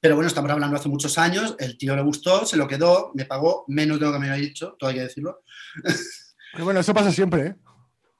[0.00, 3.24] pero bueno, estamos hablando hace muchos años, el tío le gustó, se lo quedó, me
[3.24, 5.42] pagó menos de lo que me había dicho, todo hay que decirlo.
[6.52, 7.54] Pero bueno, eso pasa siempre, ¿eh?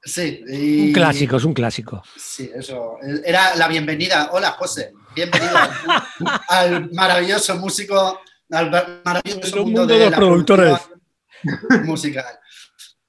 [0.01, 2.01] Sí, y- Un clásico, es un clásico.
[2.17, 2.95] Sí, eso.
[3.25, 4.29] Era la bienvenida.
[4.31, 4.93] Hola, José.
[5.15, 5.69] Bienvenido al,
[6.47, 8.19] al maravilloso músico,
[8.49, 8.71] al
[9.05, 10.67] maravilloso mundo, mundo de, de los productores.
[10.69, 10.92] producción
[11.85, 12.39] musical.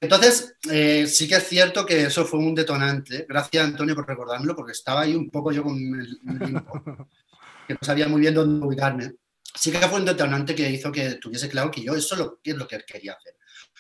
[0.05, 3.25] Entonces, eh, sí que es cierto que eso fue un detonante.
[3.27, 7.09] Gracias, Antonio, por recordármelo, porque estaba ahí un poco yo con el, limbo,
[7.67, 9.15] que no sabía muy bien dónde ubicarme.
[9.55, 12.55] Sí que fue un detonante que hizo que tuviese claro que yo eso lo, es
[12.55, 13.37] lo que quería hacer.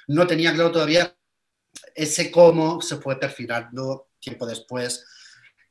[0.08, 1.14] No tenía claro todavía
[1.94, 5.04] ese cómo se fue perfilando tiempo después.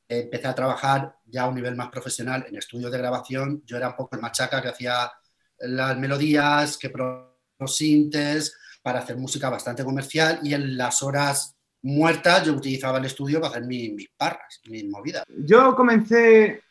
[0.08, 3.64] Eh, empecé a trabajar ya a un nivel más profesional en estudios de grabación.
[3.66, 5.12] Yo era un poco el machaca que hacía
[5.58, 11.56] las melodías, que probaba los sintes para hacer música bastante comercial y en las horas
[11.82, 15.24] muertas yo utilizaba el estudio para hacer mi- mis parras, mis movidas.
[15.46, 16.62] Yo comencé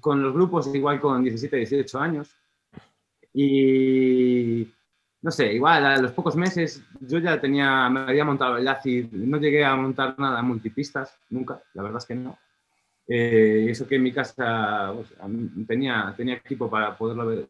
[0.00, 2.34] con los grupos igual con 17, 18 años
[3.32, 4.66] y
[5.20, 9.10] no sé, igual a los pocos meses yo ya tenía, me había montado el ACID,
[9.12, 12.38] no llegué a montar nada multipistas, nunca, la verdad es que no.
[13.10, 15.08] Eh, eso que en mi casa pues,
[15.66, 17.46] tenía, tenía equipo para poderlo haber,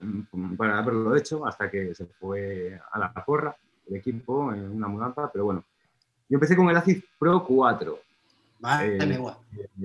[0.56, 3.54] para haberlo hecho hasta que se fue a la porra
[3.88, 5.64] el equipo en una mudanza, pero bueno.
[6.28, 7.98] Yo empecé con el ACID Pro 4.
[8.60, 9.34] Vale, Eh, me guay.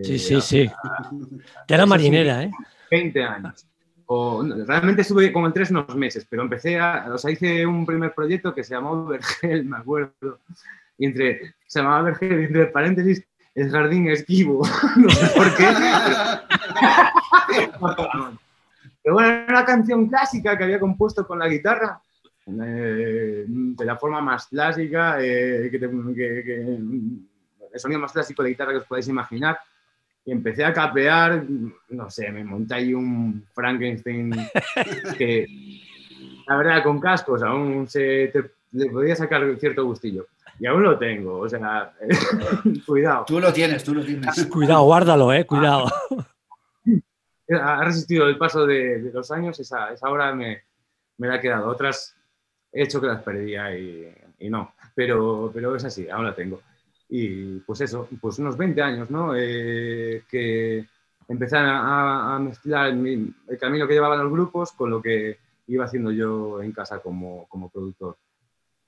[0.04, 0.72] Sí, eh, sí, sí.
[1.68, 2.52] Tela marinera, ¿eh?
[2.92, 3.66] 20 años.
[4.06, 7.66] O, no, realmente estuve con el 3 unos meses, pero empecé a, o sea, hice
[7.66, 10.40] un primer proyecto que se llamó Vergel, me acuerdo,
[10.98, 13.24] y entre, se llamaba Vergel, y entre paréntesis,
[13.56, 15.68] el jardín esquivo, no sé por qué.
[19.04, 22.02] Pero bueno, era una canción clásica que había compuesto con la guitarra,
[22.48, 25.90] eh, de la forma más clásica, eh, que que-
[26.44, 26.78] que-
[27.74, 29.58] el sonido más clásico de guitarra que os podéis imaginar.
[30.26, 31.44] Y empecé a capear,
[31.90, 34.32] no sé, me monté ahí un Frankenstein
[35.18, 35.46] que,
[36.48, 40.28] la verdad, con cascos aún se te, le podía sacar cierto gustillo.
[40.60, 41.94] Y aún lo tengo, o sea,
[42.86, 43.26] cuidado.
[43.26, 44.46] Tú lo tienes, tú lo tienes.
[44.46, 45.46] Cuidado, guárdalo, ¿eh?
[45.46, 45.88] Cuidado.
[47.50, 50.62] Ha resistido el paso de, de los años, esa, esa hora me,
[51.18, 51.68] me la ha quedado.
[51.68, 52.16] Otras
[52.74, 56.62] he hecho que las perdía y, y no, pero, pero es así, aún la tengo.
[57.10, 59.34] Y pues eso, pues unos 20 años, ¿no?
[59.36, 60.86] Eh, que
[61.28, 65.86] empecé a, a- mezclar mi- el camino que llevaban los grupos con lo que iba
[65.86, 68.18] haciendo yo en casa como, como productor.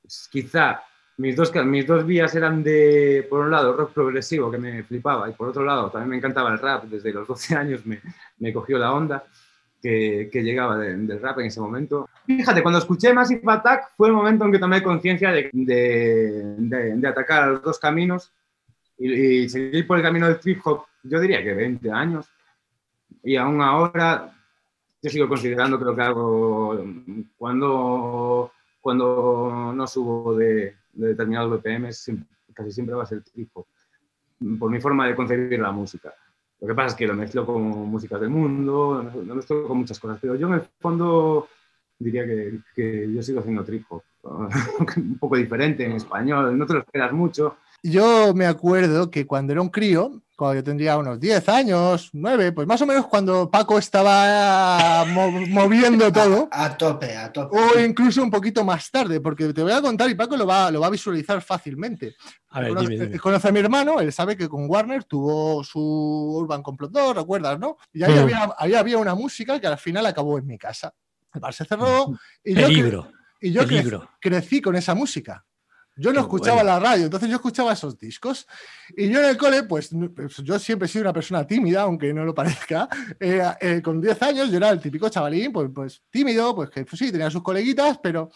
[0.02, 0.82] Pues quizá
[1.18, 5.30] mis dos, mis dos vías eran de, por un lado, rock progresivo, que me flipaba,
[5.30, 6.86] y por otro lado, también me encantaba el rap.
[6.86, 8.02] Desde los 12 años me,
[8.40, 9.24] me cogió la onda
[9.82, 12.10] que, que llegaba de- del rap en ese momento.
[12.26, 16.96] Fíjate, cuando escuché Massive Attack fue el momento en que tomé conciencia de, de- de-
[16.96, 18.32] de atacar a los dos caminos
[18.98, 22.28] y, y seguir por el camino del trip hop, yo diría que 20 años.
[23.24, 24.32] Y aún ahora
[25.02, 26.84] yo sigo considerando que lo que hago
[27.38, 31.90] cuando, cuando no subo de, de determinados BPM
[32.54, 33.66] casi siempre va a ser trip hop,
[34.58, 36.14] por mi forma de concebir la música.
[36.62, 40.00] Lo que pasa es que lo mezclo con músicas del mundo, lo mezclo con muchas
[40.00, 41.48] cosas, pero yo en el fondo
[42.00, 44.04] diría que, que yo sigo haciendo trip hop.
[44.98, 47.58] un poco diferente en español, no te lo esperas mucho.
[47.84, 52.52] Yo me acuerdo que cuando era un crío, cuando yo tendría unos 10 años, 9,
[52.52, 57.56] pues más o menos cuando Paco estaba mo- moviendo todo, A tope, a tope.
[57.56, 60.72] o incluso un poquito más tarde, porque te voy a contar y Paco lo va,
[60.72, 62.16] lo va a visualizar fácilmente.
[62.50, 63.20] A ver, conoce, dime, dime.
[63.20, 67.60] conoce a mi hermano, él sabe que con Warner tuvo su Urban Complot 2, ¿recuerdas,
[67.60, 67.78] no?
[67.94, 68.18] Y ahí, Mm.
[68.24, 70.92] había, ahí había una música que al final acabó en mi casa.
[71.36, 74.10] El bar se cerró y yo, Peligro, y yo peligro.
[74.20, 75.46] crecí con esa música.
[75.98, 76.72] Yo no Qué escuchaba bueno.
[76.72, 78.46] la radio, entonces yo escuchaba esos discos.
[78.98, 82.14] Y yo en el cole, pues pues, yo siempre he sido una persona tímida, aunque
[82.14, 82.90] no lo parezca.
[83.20, 86.84] Eh, eh, con 10 años yo era el típico chavalín, pues, pues tímido, pues que
[86.84, 88.30] pues, sí, tenía sus coleguitas, pero,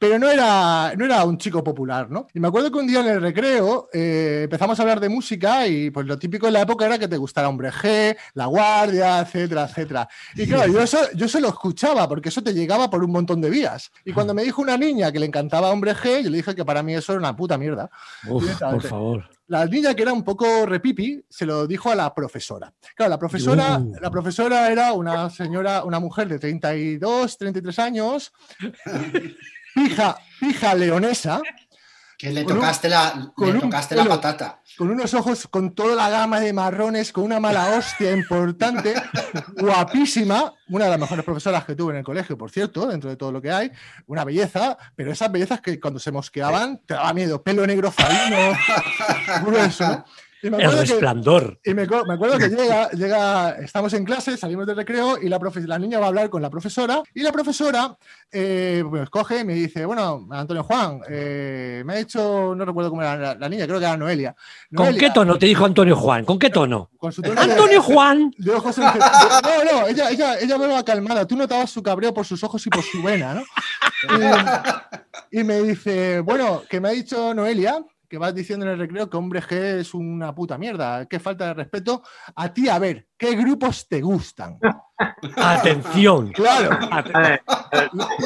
[0.00, 2.26] pero no, era, no era un chico popular, ¿no?
[2.32, 5.66] Y me acuerdo que un día en el recreo eh, empezamos a hablar de música
[5.66, 9.20] y pues lo típico en la época era que te gustara Hombre G, La Guardia,
[9.20, 10.08] etcétera, etcétera.
[10.34, 13.42] Y claro, yo eso, yo eso lo escuchaba porque eso te llegaba por un montón
[13.42, 13.92] de vías.
[14.06, 16.64] Y cuando me dijo una niña que le encantaba Hombre G, yo le dije que
[16.64, 17.90] para mí eso era una puta mierda.
[18.26, 19.28] Uf, por favor.
[19.48, 22.72] La niña que era un poco repipi se lo dijo a la profesora.
[22.94, 23.96] Claro, la profesora, Uh.
[24.00, 28.32] la profesora era una señora, una mujer de 32, 33 años,
[29.76, 31.40] hija, hija leonesa,
[32.18, 34.60] Que le un- tocaste la, le un tocaste la patata.
[34.76, 38.94] con unos ojos con toda la gama de marrones, con una mala hostia importante,
[39.56, 43.16] guapísima, una de las mejores profesoras que tuve en el colegio, por cierto, dentro de
[43.16, 43.70] todo lo que hay,
[44.06, 48.56] una belleza, pero esas bellezas que cuando se mosqueaban te daba miedo, pelo negro zarino,
[49.44, 50.04] grueso, ¿no?
[50.42, 51.58] Y me El que- resplandor.
[51.64, 55.38] y me, me acuerdo que llega, llega, estamos en clase, salimos del recreo y la,
[55.38, 57.96] profe- la niña va a hablar con la profesora y la profesora
[58.32, 62.90] eh, pues coge y me dice, bueno, Antonio Juan, eh, me ha dicho, no recuerdo
[62.90, 64.34] cómo era la, la niña, creo que era Noelia.
[64.74, 66.24] ¿Con qué tono te dijo Antonio Juan?
[66.24, 66.90] ¿Con qué tono?
[66.96, 68.32] Con su tono de- Antonio Juan.
[68.38, 71.26] de ojos en- No, no, ella, ella, ella hablaba calmada.
[71.26, 73.42] Tú notabas su cabreo por sus ojos y por su vena, ¿no?
[75.32, 77.78] Y, y me dice, bueno, que me ha dicho Noelia,
[78.10, 81.46] que vas diciendo en el recreo que hombre G es una puta mierda, qué falta
[81.46, 82.02] de respeto.
[82.34, 84.58] A ti, a ver, ¿qué grupos te gustan?
[85.36, 86.32] Atención.
[86.32, 86.76] Claro,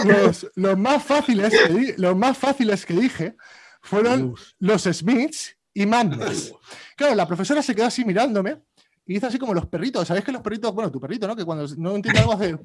[0.06, 3.36] los, los más fáciles que di- los más fáciles que dije
[3.82, 6.54] fueron los Smiths y Madness.
[6.96, 8.62] Claro, la profesora se quedó así mirándome
[9.06, 10.08] y hizo así como los perritos.
[10.08, 11.36] ¿Sabéis que los perritos, bueno, tu perrito, ¿no?
[11.36, 12.56] Que cuando no entiende algo hace.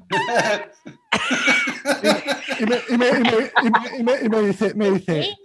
[3.99, 5.35] Y me dice, me dice,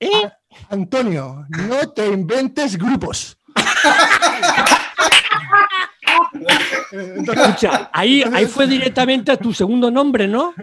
[0.00, 0.30] ¿Eh?
[0.70, 3.36] Antonio, no te inventes grupos.
[6.92, 10.54] Entonces, Escucha, ahí, ahí fue directamente a tu segundo nombre, ¿no?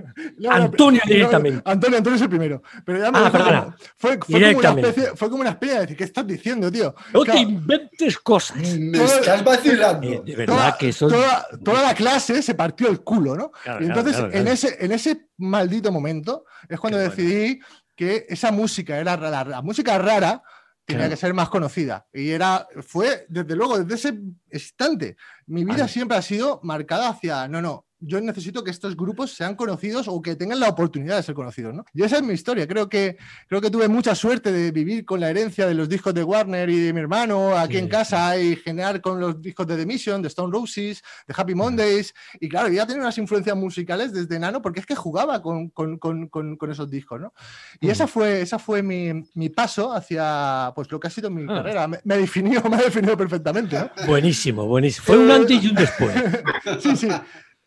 [0.49, 1.61] Antonio directamente.
[1.65, 2.61] Antonio, Antonio es el primero.
[2.85, 3.61] Pero ya me Ah, perdona.
[3.63, 4.89] como- fue, fue, como una Directamente.
[4.89, 6.95] especie, fue como una especie de decir, ¿qué estás diciendo, tío?
[7.13, 8.57] No Claro, te inventes cosas.
[8.57, 10.07] Me estás vacilando.
[10.07, 13.35] Eh, de toda, verdad que eso es- toda, toda la clase se partió el culo,
[13.35, 13.51] ¿no?
[13.63, 17.65] Claro, y claro, entonces, claro, En, ese, en ese maldito momento es cuando Qué bueno.
[17.97, 20.41] Que esa música era la, la música rara
[20.85, 21.09] tenía Claro.
[21.09, 22.07] que ser más conocida.
[22.13, 24.19] Y era, fue, desde luego, desde ese
[24.53, 29.31] instante, mi vida siempre ha sido marcada hacia, no, no, yo necesito que estos grupos
[29.33, 31.83] sean conocidos o que tengan la oportunidad de ser conocidos, ¿no?
[31.93, 32.67] Y esa es mi historia.
[32.67, 36.13] Creo que, creo que tuve mucha suerte de vivir con la herencia de los discos
[36.13, 37.89] de Warner y de mi hermano aquí Sí, en sí.
[37.91, 42.13] casa y generar con los discos de The Mission, de Stone Roses, de Happy Mondays.
[42.39, 45.97] Y claro, ya tenía unas influencias musicales desde enano porque es que jugaba con, con-
[45.97, 47.33] con- con- esos discos, ¿no?
[47.79, 47.91] Y Mm.
[47.91, 51.55] esa fue, esa fue mi, mi paso hacia pues, lo que ha sido mi Ah.
[51.57, 51.87] carrera.
[51.87, 53.89] Me, me definió, me ha definido perfectamente, ¿no?
[54.05, 55.05] Buenísimo, buenísimo.
[55.05, 56.13] Fue un antes y un después.
[56.81, 57.07] Sí, sí.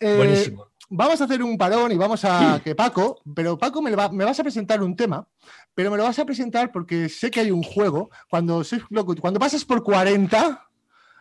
[0.00, 0.66] Eh, Buenísimo.
[0.92, 4.24] Vamos a hacer un parón y vamos a que Paco, pero Paco me, va- me
[4.24, 5.26] vas a presentar un tema,
[5.74, 8.10] pero me lo vas a presentar porque sé que hay un juego.
[8.28, 8.82] Cuando, sois
[9.20, 10.68] cuando pasas por 40,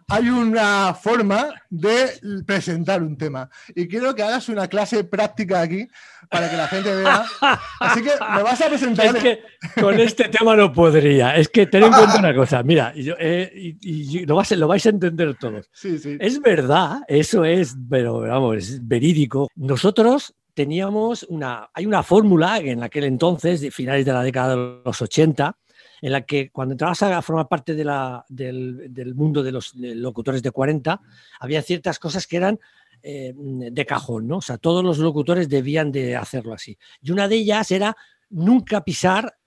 [0.10, 3.50] hay una forma de presentar un tema.
[3.76, 5.88] Y quiero que hagas una clase práctica aquí
[6.30, 7.26] para que la gente vea.
[7.80, 9.06] Así que me vas a presentar.
[9.16, 9.42] Es que
[9.80, 11.36] con este tema no podría.
[11.36, 12.64] Es que ten en cuenta una cosa.
[12.64, 13.78] Mira, y yo- eh, y,
[14.22, 15.70] y lo, vas, lo vais a entender todos.
[15.74, 16.18] Sí, sí.
[16.20, 19.48] Es verdad, eso es, pero vamos, es verídico.
[19.56, 24.82] Nosotros teníamos una, hay una fórmula en aquel entonces, de finales de la década de
[24.84, 25.56] los 80,
[26.02, 27.90] en la que cuando entrabas a formar parte del,
[28.28, 31.02] del, mundo de los locutores de 40,
[31.40, 32.60] había ciertas cosas que eran
[33.02, 34.38] eh, de cajón, ¿no?
[34.38, 36.78] O sea, todos los locutores debían de hacerlo así.
[37.02, 37.96] Y una de ellas era
[38.30, 39.38] nunca pisar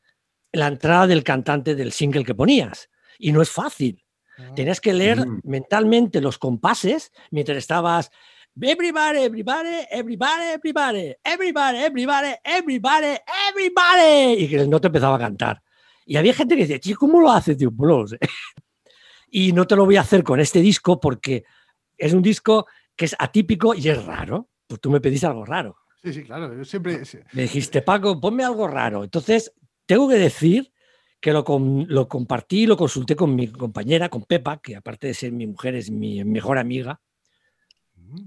[0.52, 2.88] la entrada del cantante del single que ponías.
[3.18, 4.04] Y no es fácil.
[4.38, 4.52] Ah.
[4.54, 8.10] Tenías que leer mentalmente los compases mientras estabas
[8.60, 13.16] Everybody, everybody, everybody, everybody, everybody, everybody, everybody,
[13.48, 15.62] everybody, y que no te empezaba a cantar.
[16.06, 17.70] Y había gente que decía, chico, ¿cómo lo haces, tío?
[17.70, 18.18] Pues no lo sé.
[19.34, 21.44] Y no te lo voy a hacer con este disco porque
[21.96, 24.50] es un disco que es atípico y es raro.
[24.66, 25.76] Pues tú me pedís algo raro.
[26.02, 26.54] Sí, sí, claro.
[26.54, 27.02] Yo siempre.
[27.06, 27.18] sí.
[27.32, 29.04] Me dijiste, Paco, ponme algo raro.
[29.04, 29.50] Entonces,
[29.86, 30.70] tengo que decir
[31.18, 35.14] que lo, com- lo compartí, lo consulté con mi compañera, con Pepa, que aparte de
[35.14, 37.00] ser mi mujer es mi mejor amiga.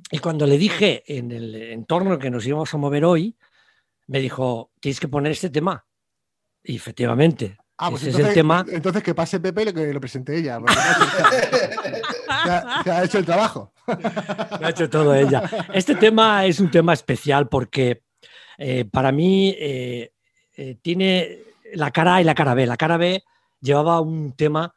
[0.09, 3.37] Y cuando le dije en el entorno que nos íbamos a mover hoy,
[4.07, 5.85] me dijo, tienes que poner este tema.
[6.63, 8.65] Y efectivamente, Ah, pues ese entonces, es el tema.
[8.69, 10.59] entonces que pase Pepe y lo que lo presente ella.
[10.65, 13.71] se ha- se ha hecho el trabajo.
[14.59, 15.43] Lo ha hecho todo ella.
[15.73, 18.01] Este tema es un tema especial porque
[18.57, 20.11] eh, para mí eh,
[20.57, 21.39] eh, tiene
[21.73, 22.65] la cara A y la cara B.
[22.65, 23.23] La cara B
[23.61, 24.73] llevaba un tema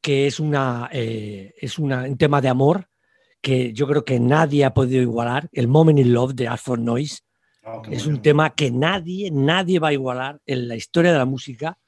[0.00, 2.88] que es, una, eh, es una- un tema de amor
[3.40, 5.48] que yo creo que nadie ha podido igualar.
[5.52, 7.20] El Moment in Love de Alfred Noise
[7.64, 8.16] Oh, qué es bueno.
[8.16, 11.78] un tema que nadie, nadie va a igualar en la historia de la música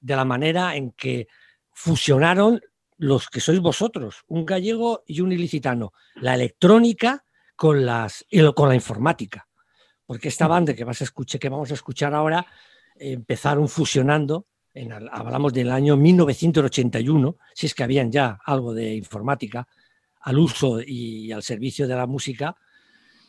[0.00, 1.28] de la manera en que
[1.72, 2.60] fusionaron
[2.96, 7.24] los que sois vosotros, un gallego y un ilicitano, la electrónica
[7.54, 9.46] con, las, y lo- con la informática.
[10.04, 12.44] Porque esta banda que, vas a escuchar, que vamos a escuchar ahora
[12.96, 19.68] empezaron fusionando, en, hablamos del año 1981, si es que habían ya algo de informática
[20.22, 22.56] al uso y al servicio de la música,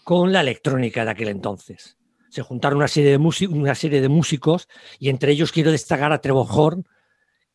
[0.04, 1.99] con la electrónica de aquel entonces.
[2.30, 4.68] Se juntaron una serie de, músi- una serie de músicos
[5.00, 6.86] y entre ellos quiero destacar a Trevor Horn,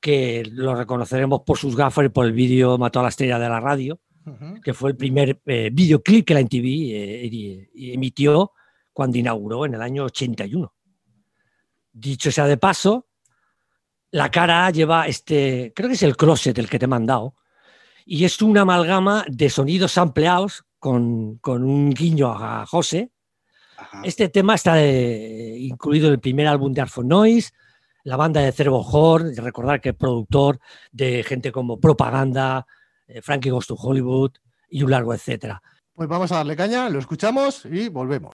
[0.01, 3.49] que lo reconoceremos por sus gafas y por el vídeo Mató a la estrella de
[3.49, 4.01] la radio,
[4.63, 8.53] que fue el primer eh, videoclip que la MTV eh, emitió
[8.93, 10.73] cuando inauguró en el año 81.
[11.93, 13.07] Dicho sea de paso,
[14.11, 17.35] la cara A lleva este, creo que es el closet el que te he mandado,
[18.07, 23.11] y es una amalgama de sonidos ampliados con, con un guiño a José.
[23.85, 24.03] Ajá.
[24.05, 27.53] Este tema está eh, incluido en el primer álbum de Arfon Noise,
[28.05, 30.59] la banda de Cervo Horn, recordar que es productor
[30.93, 32.67] de gente como Propaganda,
[33.07, 34.33] eh, Frankie Goes to Hollywood
[34.69, 35.63] y un largo etcétera.
[35.95, 38.33] Pues vamos a darle caña, lo escuchamos y volvemos.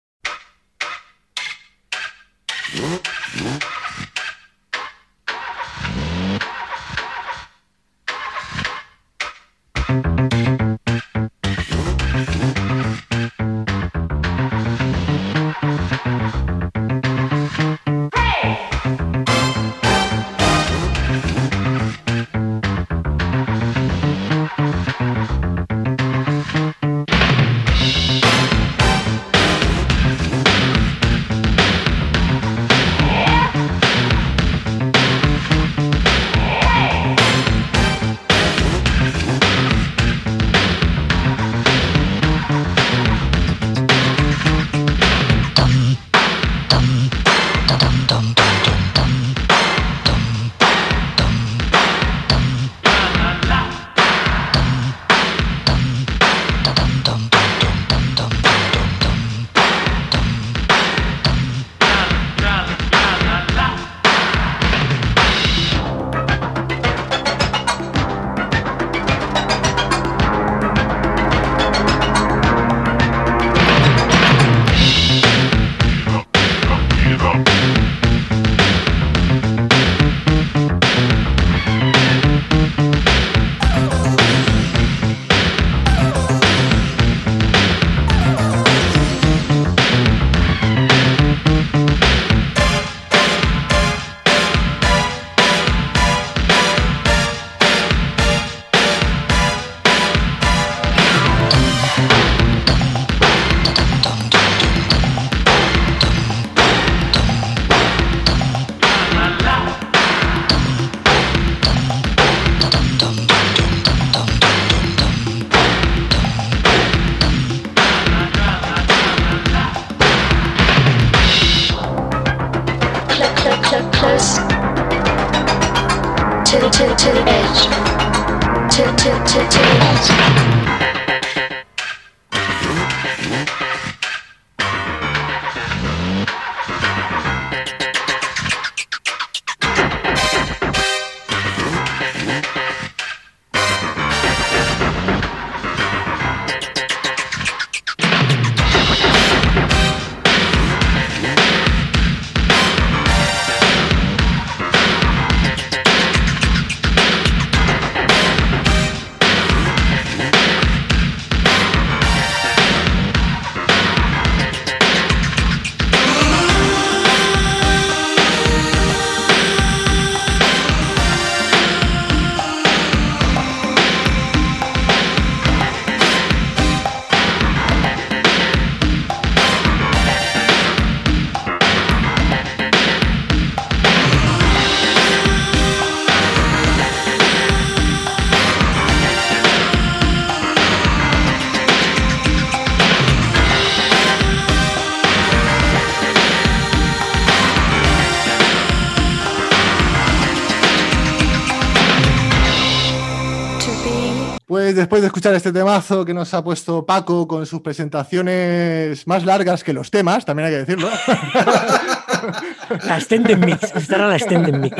[204.58, 209.24] Pues después de escuchar este temazo que nos ha puesto Paco con sus presentaciones más
[209.24, 210.88] largas que los temas, también hay que decirlo.
[212.84, 214.74] La extended mix, esta era la extended mix.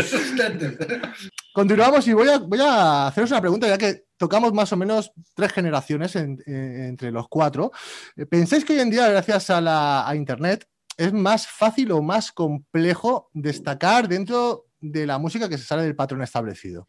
[1.52, 5.12] Continuamos y voy a, voy a haceros una pregunta, ya que tocamos más o menos
[5.34, 7.70] tres generaciones en- eh, entre los cuatro.
[8.16, 10.66] Eh, ¿Pensáis que hoy en día, gracias a, la, a Internet,
[10.96, 15.94] es más fácil o más complejo destacar dentro de la música que se sale del
[15.94, 16.88] patrón establecido?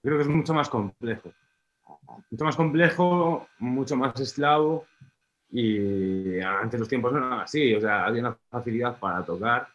[0.00, 1.32] Creo que es mucho más complejo.
[2.30, 4.86] Mucho más complejo, mucho más esclavo.
[5.50, 7.74] Y antes los tiempos no eran así.
[7.74, 9.68] O sea, había una facilidad para tocar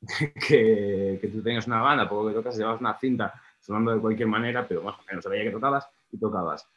[0.48, 4.28] que, que tú tenías una banda, poco que tocas, llevabas una cinta sonando de cualquier
[4.28, 6.68] manera, pero más o menos sabía que tocabas y tocabas.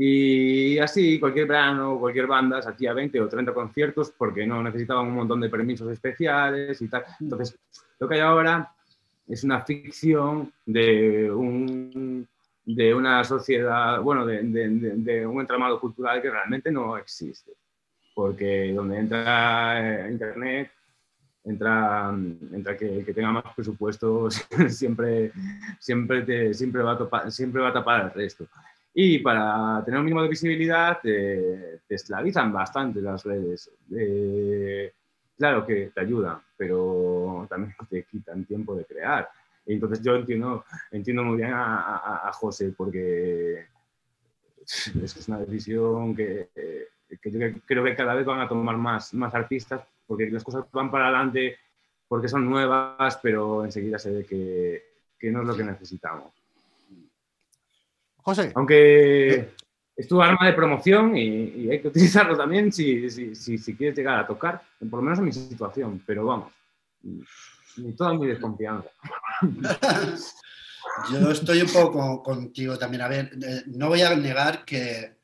[0.00, 5.08] Y así, cualquier verano, cualquier banda se hacía 20 o 30 conciertos porque no necesitaban
[5.08, 7.04] un montón de permisos especiales y tal.
[7.20, 7.58] Entonces,
[7.98, 8.72] lo que hay ahora
[9.26, 12.28] es una ficción de un
[12.74, 17.52] de una sociedad, bueno, de, de- de- un entramado cultural que realmente no existe.
[18.14, 20.70] Porque donde entra eh, Internet,
[21.44, 22.10] entra,
[22.52, 24.28] entra que, que tenga más presupuesto,
[24.68, 25.32] siempre,
[25.78, 28.46] siempre, te, siempre, va a topar- siempre va a tapar el resto.
[28.92, 33.70] Y para tener un mínimo de visibilidad, te, te esclavizan bastante las redes.
[33.96, 34.92] Eh,
[35.38, 39.28] claro que te ayudan, pero también te quitan tiempo de crear.
[39.68, 43.66] Y entonces yo entiendo, entiendo muy bien a, a- a José, porque
[44.64, 46.48] es que es una decisión que,
[47.20, 50.64] que yo creo que cada vez van a tomar más, más artistas, porque las cosas
[50.72, 51.56] van para adelante,
[52.08, 54.82] porque son nuevas, pero enseguida se ve que,
[55.18, 56.32] que no es lo que necesitamos.
[58.18, 59.50] José, Aunque
[59.96, 63.74] es tu arma de promoción y, y hay que utilizarlo también si, si, si, si
[63.76, 66.52] quieres llegar a tocar, por lo menos en mi situación, pero vamos,
[67.96, 68.90] toda mi desconfianza.
[71.12, 73.02] Yo estoy un poco contigo también.
[73.02, 75.18] A ver, eh, no voy a negar que,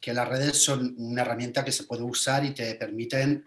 [0.00, 3.44] que las redes son una herramienta que se puede usar y te permiten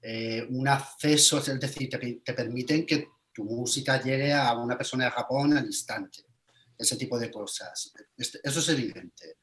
[0.00, 5.04] eh, un acceso, es decir, te, te permiten que tu música llegue a una persona
[5.04, 6.24] de Japón al instante.
[6.78, 7.92] Ese tipo de cosas.
[8.16, 9.38] Eso es evidente.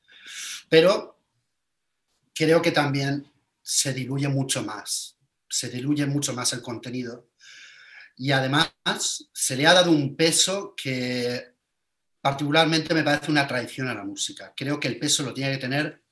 [0.70, 1.20] Pero
[2.34, 5.18] creo que también se diluye mucho más.
[5.50, 7.30] Se diluye mucho más el contenido
[8.16, 8.72] y además
[9.34, 11.54] se le ha dado un peso que
[12.22, 14.54] particularmente me parece una traición a la música.
[14.56, 16.04] Creo que el peso lo tiene que tener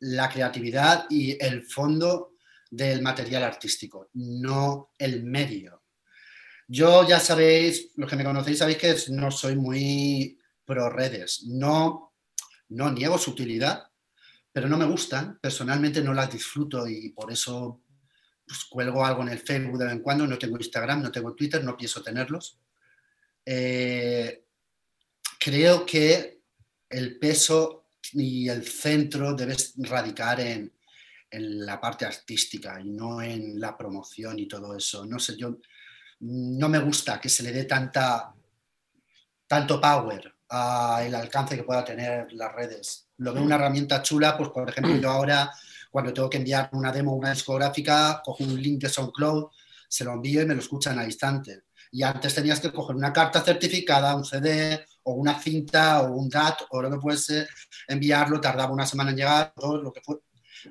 [0.00, 2.34] la creatividad y el fondo
[2.70, 5.82] del material artístico, no el medio.
[6.66, 12.14] Yo ya sabéis, los que me conocéis sabéis que no soy muy pro redes, no,
[12.68, 13.90] no niego su utilidad,
[14.52, 17.82] pero no me gustan, personalmente no las disfruto y por eso
[18.50, 21.36] pues, cuelgo algo en el Facebook de vez en cuando, no tengo Instagram, no tengo
[21.36, 22.58] Twitter, no pienso tenerlos.
[23.46, 24.42] Eh,
[25.38, 26.40] creo que
[26.88, 30.72] el peso y el centro debe radicar en,
[31.30, 35.06] en la parte artística y no en la promoción y todo eso.
[35.06, 35.58] No sé, yo
[36.18, 38.34] no me gusta que se le dé tanta,
[39.46, 43.06] tanto power al alcance que pueda tener las redes.
[43.18, 45.52] Lo veo una herramienta chula, pues por ejemplo yo ahora
[45.90, 49.48] cuando tengo que enviar una demo a una discográfica, cojo un link de SoundCloud,
[49.88, 51.64] se lo envío y me lo escuchan al instante.
[51.92, 56.28] Y antes tenías que coger una carta certificada, un CD o una cinta o un
[56.28, 57.48] DAT o lo que fuese,
[57.88, 60.18] enviarlo, tardaba una semana en llegar, todo lo que fue.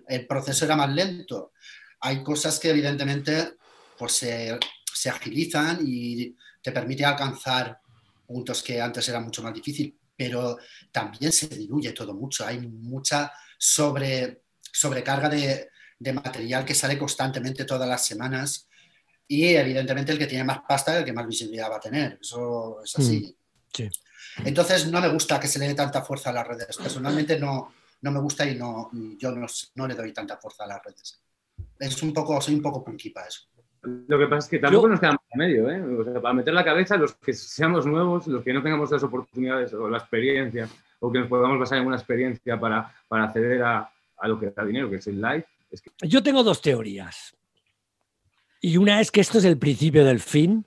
[0.08, 1.52] El proceso era más lento.
[2.00, 3.56] Hay cosas que evidentemente
[3.98, 4.58] pues, se,
[4.94, 7.82] se agilizan y te permite alcanzar
[8.26, 10.58] puntos que antes era mucho más difícil, pero
[10.92, 12.46] también se diluye todo mucho.
[12.46, 18.68] Hay mucha sobre, sobrecarga de, de material que sale constantemente todas las semanas
[19.28, 22.18] y evidentemente el que tiene más pasta es el que más visibilidad va a tener.
[22.20, 23.20] Eso es así.
[23.20, 23.90] Mm, sí.
[24.44, 26.76] Entonces no me gusta que se le dé tanta fuerza a las redes.
[26.78, 29.46] Personalmente no, no me gusta y no, yo no,
[29.76, 31.22] no, le doy tanta fuerza a las redes.
[31.78, 33.42] Es un poco, soy un poco punky para eso.
[33.82, 35.82] Lo que pasa es que tampoco yo, nos queda más medio, ¿eh?
[35.82, 39.04] O sea, para meter la cabeza, los que seamos nuevos, los que no tengamos las
[39.04, 40.68] oportunidades o la experiencia,
[41.00, 43.90] o que nos podamos basar en una experiencia para, para acceder a,
[44.20, 45.46] a lo que da dinero, que es el live.
[45.72, 45.92] Es que...
[46.02, 47.36] Yo tengo dos teorías.
[48.62, 50.66] Y una es que esto es el principio del fin,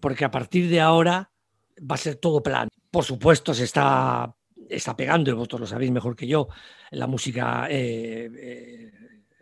[0.00, 1.30] porque a partir de ahora
[1.78, 2.68] va a ser todo plan.
[2.90, 4.34] Por supuesto, se está,
[4.68, 6.48] está pegando, y vosotros lo sabéis mejor que yo,
[6.90, 8.92] la música eh, eh,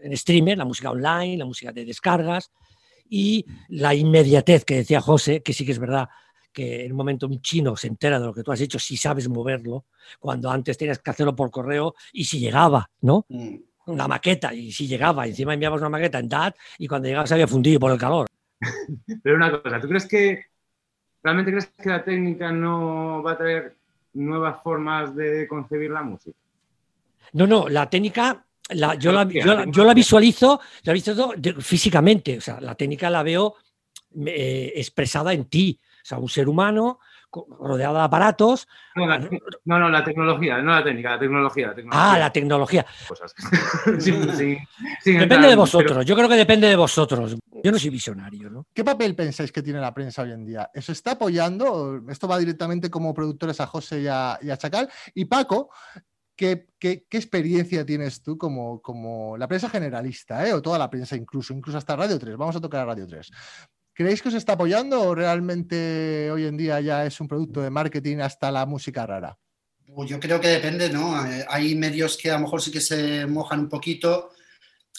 [0.01, 2.51] en streamer, la música online, la música de descargas
[3.09, 6.09] y la inmediatez que decía José, que sí que es verdad
[6.53, 8.97] que en un momento un chino se entera de lo que tú has hecho si
[8.97, 9.87] sabes moverlo,
[10.21, 13.27] cuando antes tenías que hacerlo por correo y si llegaba, ¿no?
[13.29, 17.27] Mm una maqueta y si llegaba, encima enviabas una maqueta en DAT y cuando llegaba
[17.27, 18.29] se había fundido por el calor.
[19.23, 20.45] Pero una cosa, ¿tú crees que
[21.23, 23.75] realmente crees que la técnica no va a traer
[24.15, 26.37] nuevas formas de concebir la música?
[27.33, 32.39] No, no, la técnica, la- yo, la, yo la- yo la visualizo, la visualizo físicamente,
[32.39, 33.57] o sea, la técnica la veo
[34.27, 36.99] eh, expresada en ti, o sea, un ser humano
[37.61, 38.69] rodeado de aparatos.
[38.95, 41.67] No, la- no, no, la tecnología, no la técnica, la tecnología.
[41.69, 42.87] La tecnología Ah, la tecnología.
[43.09, 43.35] cosas.
[43.99, 44.59] Sin- sin-
[45.01, 47.37] sin Depende entrar- de vosotros, pero- yo creo que depende de vosotros.
[47.65, 48.67] Yo no soy visionario, ¿no?
[48.75, 50.69] ¿Qué papel pensáis que tiene la prensa hoy en día?
[50.75, 52.03] ¿Eso está apoyando?
[52.09, 54.91] Esto va directamente como productores a José y a, y a Chacal.
[55.15, 55.71] Y Paco,
[56.37, 60.53] ¿qué, qué- qué experiencia tienes tú como, como la prensa generalista, eh?
[60.53, 62.37] o toda la prensa incluso, incluso hasta Radio 3?
[62.37, 63.31] Vamos a tocar a Radio 3.
[63.95, 67.69] ¿Creéis que os está apoyando o realmente hoy en día ya es un producto de
[67.69, 69.39] marketing hasta la música rara?
[69.95, 71.27] Pues yo creo que depende, ¿no?
[71.27, 74.31] Eh, Hay medios que a lo mejor sí que se mojan un poquito.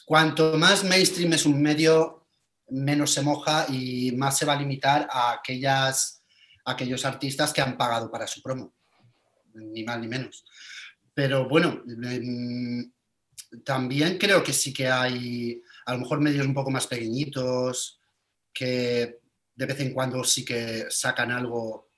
[0.06, 2.28] Cuanto más mainstream es un medio,
[2.70, 6.22] menos se moja y más se va a limitar a aquellas,
[6.64, 8.76] a aquellos artistas que han pagado para su promo.
[9.56, 10.46] Ni más ni menos.
[11.16, 12.92] Pero bueno, em,
[13.66, 18.00] también creo que sí que hay a lo mejor medios un poco más pequeñitos
[18.54, 19.20] que
[19.56, 21.92] de vez en cuando sí que sacan algo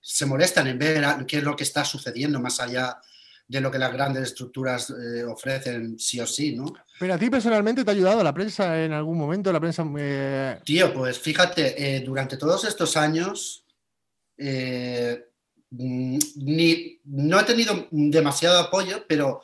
[0.00, 2.98] se molestan en ver qué es lo que está sucediendo más allá
[3.46, 6.72] de lo que las grandes estructuras eh, ofrecen sí o sí, ¿no?
[6.98, 9.86] Pero a ti personalmente te ha ayudado la prensa en algún momento, la prensa...
[9.98, 13.64] eh, Tío, pues fíjate, eh, durante todos estos años
[14.36, 15.24] eh,
[15.70, 19.42] mm, ni, no he tenido demasiado apoyo, pero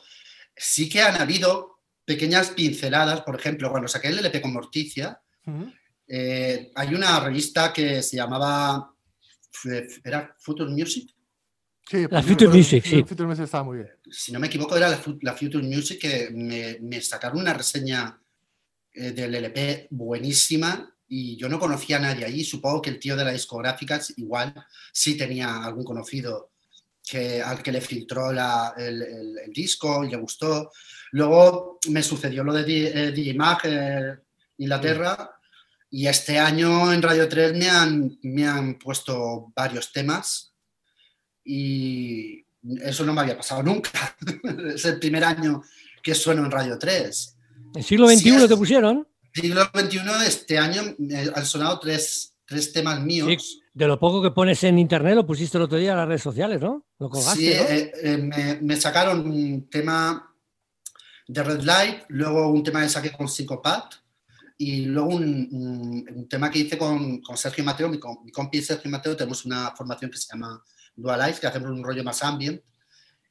[0.55, 5.71] sí que han habido pequeñas pinceladas, por ejemplo, cuando saqué el LP con Morticia, ujú.
[6.07, 8.93] Eh, hay una revista que se llamaba,
[9.53, 11.09] F- ¿era Future Music?
[11.87, 13.03] Sí, La Future Music, sí.
[13.03, 13.89] Future Music estaba muy bien.
[14.09, 18.19] si no me equivoco, era la, la Future Music que me, me sacaron una reseña
[18.93, 22.43] eh, del LP buenísima y yo no conocía a nadie allí.
[22.43, 24.53] Supongo que el tío de la discográfica igual
[24.91, 26.51] sí tenía algún conocido
[27.07, 30.71] que, al que le filtró la- el, el- el disco y le gustó.
[31.11, 34.15] Luego me sucedió lo de Di- eh, Digimag, eh,
[34.57, 35.34] Inglaterra,
[35.97, 40.53] y este año en Radio 3 me han, me han puesto varios temas
[41.41, 42.45] y
[42.83, 44.13] eso no me había pasado nunca.
[44.75, 45.63] es el primer año
[46.03, 47.37] que sueno en Radio 3.
[47.75, 49.07] ¿En siglo XXI Sí, te pusieron?
[49.33, 50.81] Siglo XXI, este año
[51.33, 53.61] han sonado tres, tres temas míos.
[53.73, 56.23] De lo poco que pones en internet, lo pusiste el otro día en las redes
[56.23, 56.85] sociales, ¿no?
[56.99, 57.69] Lo colgaste, Sí, ¿no?
[57.69, 60.29] eh, eh, me, me sacaron un tema
[61.25, 63.93] de Red Light, luego un tema que saqué con Syncopat
[64.57, 68.61] y luego un, un- un tema que hice con, con Sergio Mateo, mi, mi compi
[68.61, 70.63] Sergio Mateo, tenemos una formación que se llama
[70.95, 72.61] Dualize, que hacemos un rollo más ambient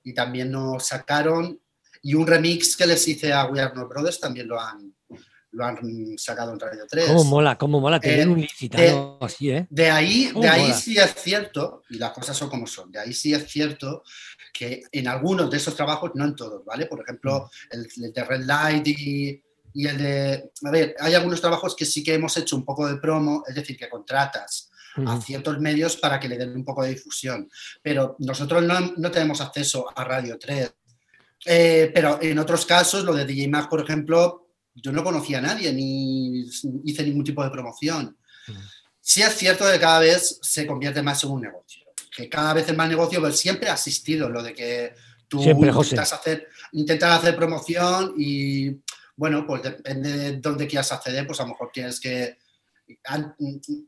[0.02, 1.58] y también nos sacaron
[2.02, 4.94] y un remix que les hice a We Are Not Brothers también lo han,
[5.52, 7.06] lo han sacado en Radio 3.
[7.06, 9.66] ¿Cómo mola, cómo mola tener Eh, un licitano así, ¿eh?
[9.70, 10.74] De ahí, de ahí mola.
[10.74, 14.02] sí es cierto, y las cosas son como son, de ahí sí es cierto
[14.52, 16.84] que en algunos de esos trabajos, no en todos, ¿vale?
[16.86, 19.42] Por ejemplo, el, el de Red Light y,
[19.74, 20.50] y el de...
[20.64, 23.54] A ver, hay algunos trabajos que sí que hemos hecho un poco de promo, es
[23.54, 24.70] decir, que contratas
[25.04, 27.50] a ciertos medios para que le den un poco de difusión,
[27.82, 30.72] pero nosotros no, no tenemos acceso a Radio 3.
[31.46, 35.42] Eh, pero en otros casos, lo de DJ Mag, por ejemplo, yo no conocía a
[35.42, 36.46] nadie ni
[36.84, 38.16] hice ningún tipo de promoción.
[39.00, 41.84] Sí es cierto que cada vez se convierte más en un negocio,
[42.16, 44.94] que cada vez es más negocio, pero siempre ha existido lo de que
[45.28, 48.80] tú Siempre, intentas hacer, intentas hacer promoción y,
[49.16, 52.36] bueno, pues depende de dónde quieras acceder, pues a lo mejor tienes que
[53.04, 53.34] an-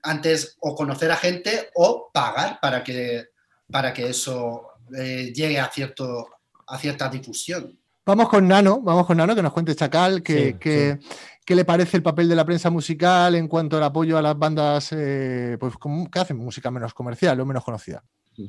[0.03, 3.27] antes o conocer a gente o pagar para que,
[3.71, 4.63] para que eso
[4.97, 6.29] eh, llegue a, cierto,
[6.67, 7.79] a cierta difusión.
[8.05, 10.99] Vamos con Nano, vamos con Nano, que nos cuente Chacal, que, Sí, que-
[11.45, 14.39] qué le parece el papel de la prensa musical en cuanto al apoyo a las
[14.39, 15.75] bandas eh, pues,
[16.11, 18.03] que hacen música menos comercial o menos conocida.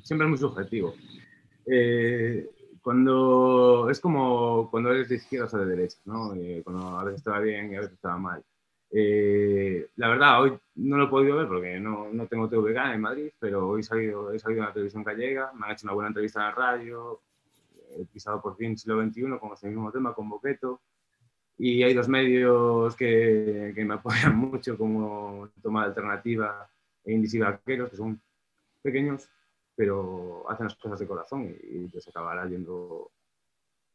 [0.03, 0.93] siempre es muy subjetivo.
[1.65, 2.47] Eh,
[2.87, 6.33] cuando es como cuando eres de izquierda o de derecha, ¿no?
[6.35, 8.41] Eh, cuando a veces va bien y a veces va mal.
[8.89, 13.01] Eh, la verdad, hoy no lo he podido ver porque no, no tengo TVG en
[13.01, 15.95] Madrid, pero hoy he salido, he salido en la televisión gallega, me han hecho una
[15.95, 17.19] buena entrevista en la radio,
[17.91, 20.79] he pisado por fin siglo XXI con este mismo tema, con Boqueto,
[21.57, 26.69] y hay dos medios que, que me apoyan mucho, como Toma de Alternativa
[27.03, 28.21] e Indisi Vaqueros, que son
[28.81, 29.27] pequeños,
[29.77, 33.11] pero hacen las cosas de corazón y, y acabará yendo,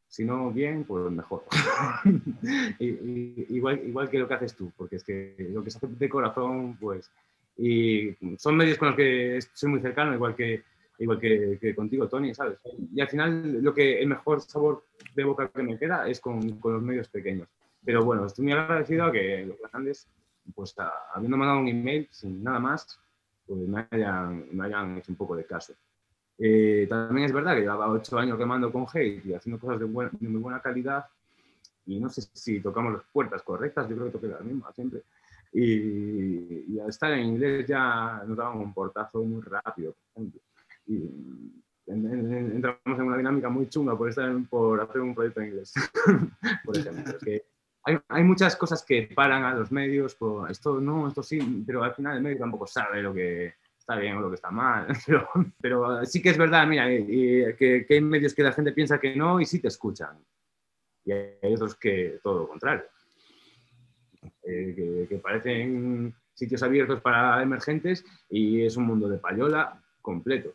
[0.09, 1.43] si no bien, pues mejor.
[2.79, 6.09] Igual, igual que lo que haces tú, porque es que lo que se hace de
[6.09, 7.11] corazón, pues,
[7.57, 10.63] y son medios con los que soy muy cercano, igual que,
[10.99, 12.59] igual que, que contigo, Tony, ¿sabes?
[12.95, 16.59] Y al final lo que el mejor sabor de boca que me queda es con,
[16.61, 17.49] con los medios pequeños.
[17.85, 20.07] Pero bueno, estoy muy agradecido a que los grandes,
[20.55, 22.99] pues a- habiendo mandado un email sin nada más,
[23.57, 25.75] pues me hayan, me hayan hecho un poco de caso.
[26.39, 29.85] Eh, también es verdad que llevaba ocho años quemando con hate y haciendo cosas de,
[29.85, 31.05] buena- de muy buena calidad
[31.87, 35.03] y no sé si tocamos las puertas correctas, yo creo que toqué las mismas siempre.
[35.53, 39.95] Y, y al estar en inglés ya nos daban un portazo muy rápido.
[40.87, 40.97] Y
[41.87, 45.41] en- en- entramos en una dinámica muy chunga por, estar en- por hacer un proyecto
[45.43, 45.75] en inglés,
[46.65, 47.05] por ejemplo.
[47.17, 47.45] Es que
[47.85, 51.83] hay, hay muchas cosas que paran a los medios, por esto no, esto sí, pero
[51.83, 54.87] al final el medio tampoco sabe lo que está bien o lo que está mal.
[55.61, 58.73] Pero, sí que es verdad, mira, y- y que, que hay medios que la gente
[58.73, 60.19] piensa que no y sí te escuchan.
[61.05, 62.85] Y hay otros que todo lo contrario.
[64.45, 70.55] Eh, que, parecen sitios abiertos para emergentes y es un mundo de payola completo.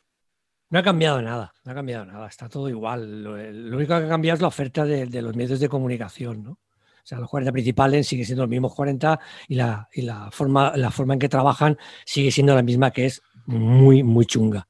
[0.69, 3.23] No ha cambiado nada, no ha cambiado nada, está todo igual.
[3.23, 3.33] Lo,
[3.75, 6.59] único que ha cambiado es la oferta de los medios de comunicación, ¿no?
[7.07, 10.73] O sea, los 40 principales siguen siendo los mismos 40 y la, y la, forma,
[10.75, 14.67] la forma en que trabajan sigue siendo la misma, que es muy, muy chunga.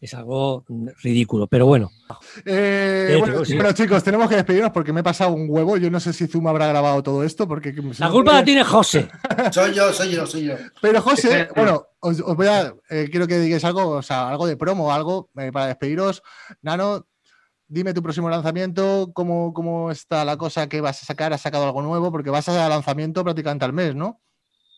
[0.00, 0.64] Es algo
[1.02, 1.90] ridículo, pero bueno.
[2.46, 3.56] Eh, Eh, bueno, sí.
[3.56, 5.76] bueno, chicos, tenemos que despedirnos porque me he pasado un huevo.
[5.76, 7.74] Yo no sé si Zoom habrá grabado todo esto porque...
[7.98, 9.08] La culpa la tiene José.
[9.52, 10.54] Soy yo, soy yo, soy yo.
[10.80, 12.72] Pero José, bueno, os, os voy a...
[12.90, 16.22] eh, quiero que digáis algo, o sea, algo de promo, algo eh, para despediros.
[16.62, 17.08] Nano,
[17.72, 21.64] dime tu próximo lanzamiento, cómo, cómo está la cosa que vas a sacar, has sacado
[21.64, 24.20] algo nuevo, porque vas a lanzamiento prácticamente al mes, ¿no?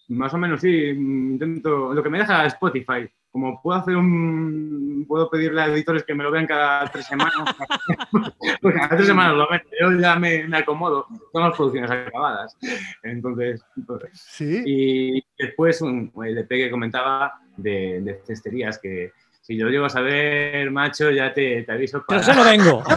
[0.09, 5.29] Más o menos sí, intento, lo que me deja Spotify, como puedo hacer un, puedo
[5.29, 7.35] pedirle a editores que me lo vean cada tres semanas,
[8.63, 12.57] pues cada tres semanas lo ven, yo ya me, me acomodo, son las producciones acabadas,
[13.03, 14.63] entonces, pues, Sí.
[14.65, 19.11] y después un, el EP que comentaba de, de cesterías, que
[19.45, 22.83] si yo llego a saber, macho, ya te, te aviso Pero para solo vengo.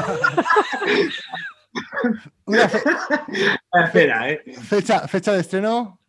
[3.83, 4.41] Espera, ¿eh?
[4.61, 5.99] fecha, fecha de estreno.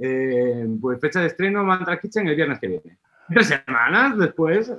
[0.00, 2.98] Eh, Pues fecha de estreno, Mantra Kitchen el viernes que viene.
[3.28, 4.72] Tres semanas después,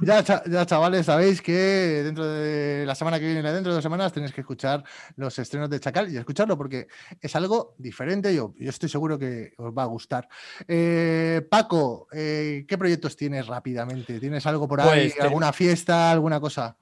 [0.00, 4.12] Ya, ya, chavales, sabéis que dentro de la semana que viene, dentro de dos semanas,
[4.12, 4.82] tenéis que escuchar
[5.16, 6.88] los estrenos de Chacal y escucharlo porque
[7.20, 8.34] es algo diferente.
[8.34, 10.28] Yo, yo estoy seguro que os va a gustar.
[10.66, 14.18] Eh, Paco, eh, ¿qué proyectos tienes rápidamente?
[14.18, 15.10] ¿Tienes algo por ahí?
[15.10, 16.10] Pues, ¿Alguna fiesta?
[16.10, 16.76] ¿Alguna cosa?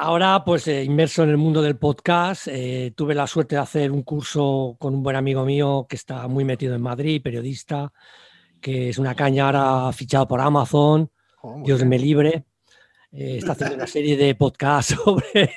[0.00, 3.90] Ahora, pues eh, inmerso en el mundo del podcast, eh, tuve la suerte de hacer
[3.90, 7.92] un curso con un buen amigo mío que está muy metido en Madrid, periodista,
[8.60, 11.10] que es una caña ahora fichado por Amazon,
[11.42, 12.44] muy Dios me libre.
[13.10, 15.50] Eh, está haciendo una serie de podcasts sobre,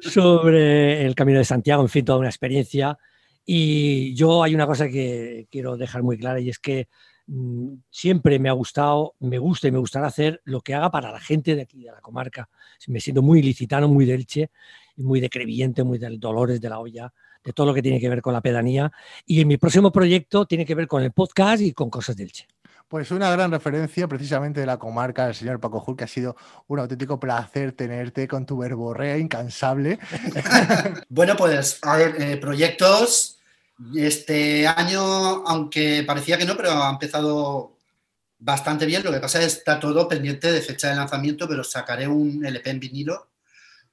[0.00, 2.98] sobre el Camino de Santiago, en fin, toda una experiencia.
[3.44, 6.88] Y yo hay una cosa que quiero dejar muy clara y es que
[7.26, 11.12] mm, siempre me ha gustado, me gusta y me gustará hacer lo que haga para
[11.12, 12.48] la gente de aquí, de la comarca.
[12.88, 14.50] Me siento muy ilicitano, muy de Elche,
[14.96, 17.12] y muy de Crevillente, muy del Dolores de la Olla,
[17.44, 18.92] de todo lo que tiene que ver con la pedanía.
[19.26, 22.24] Y en mi próximo proyecto tiene que ver con el podcast y con cosas de
[22.24, 22.46] Elche.
[22.88, 26.36] Pues una gran referencia precisamente de la comarca del señor Paco Jul, que ha sido
[26.66, 29.98] un auténtico placer tenerte con tu verborrea incansable.
[31.08, 33.38] Bueno, pues, a ver, eh, proyectos.
[33.96, 35.00] Este año,
[35.46, 37.78] aunque parecía que no, pero ha empezado
[38.38, 39.02] bastante bien.
[39.02, 42.44] Lo que pasa es que está todo pendiente de fecha de lanzamiento, pero sacaré un
[42.44, 43.31] LP en vinilo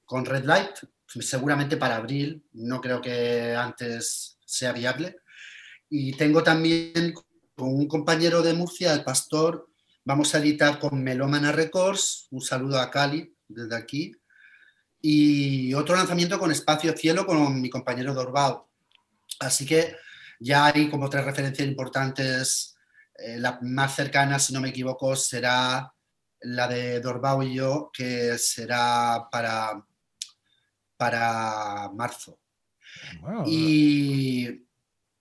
[0.10, 0.72] con Red Light,
[1.06, 2.44] seguramente para abril.
[2.54, 5.18] No creo que antes sea viable.
[5.88, 7.14] Y tengo también
[7.56, 9.70] con un compañero de Murcia, el pastor,
[10.04, 12.28] vamos a editar con Melómana Records.
[12.32, 14.16] Un saludo a Cali desde aquí.
[15.00, 18.68] Y otro lanzamiento con Espacio Cielo con mi compañero Dorbao.
[19.40, 19.96] Así que
[20.40, 22.76] ya hay como tres referencias importantes.
[23.14, 25.94] Eh, la más cercana, si no me equivoco, será
[26.42, 29.86] la de Dorbao y yo, que será para,
[31.00, 32.42] para marzo.
[33.22, 34.66] Bueno, Y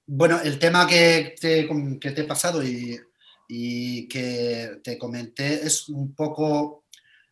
[0.04, 1.68] bueno, el tema que te,
[2.00, 2.98] que te he pasado y,
[3.46, 6.86] y que te comenté es un poco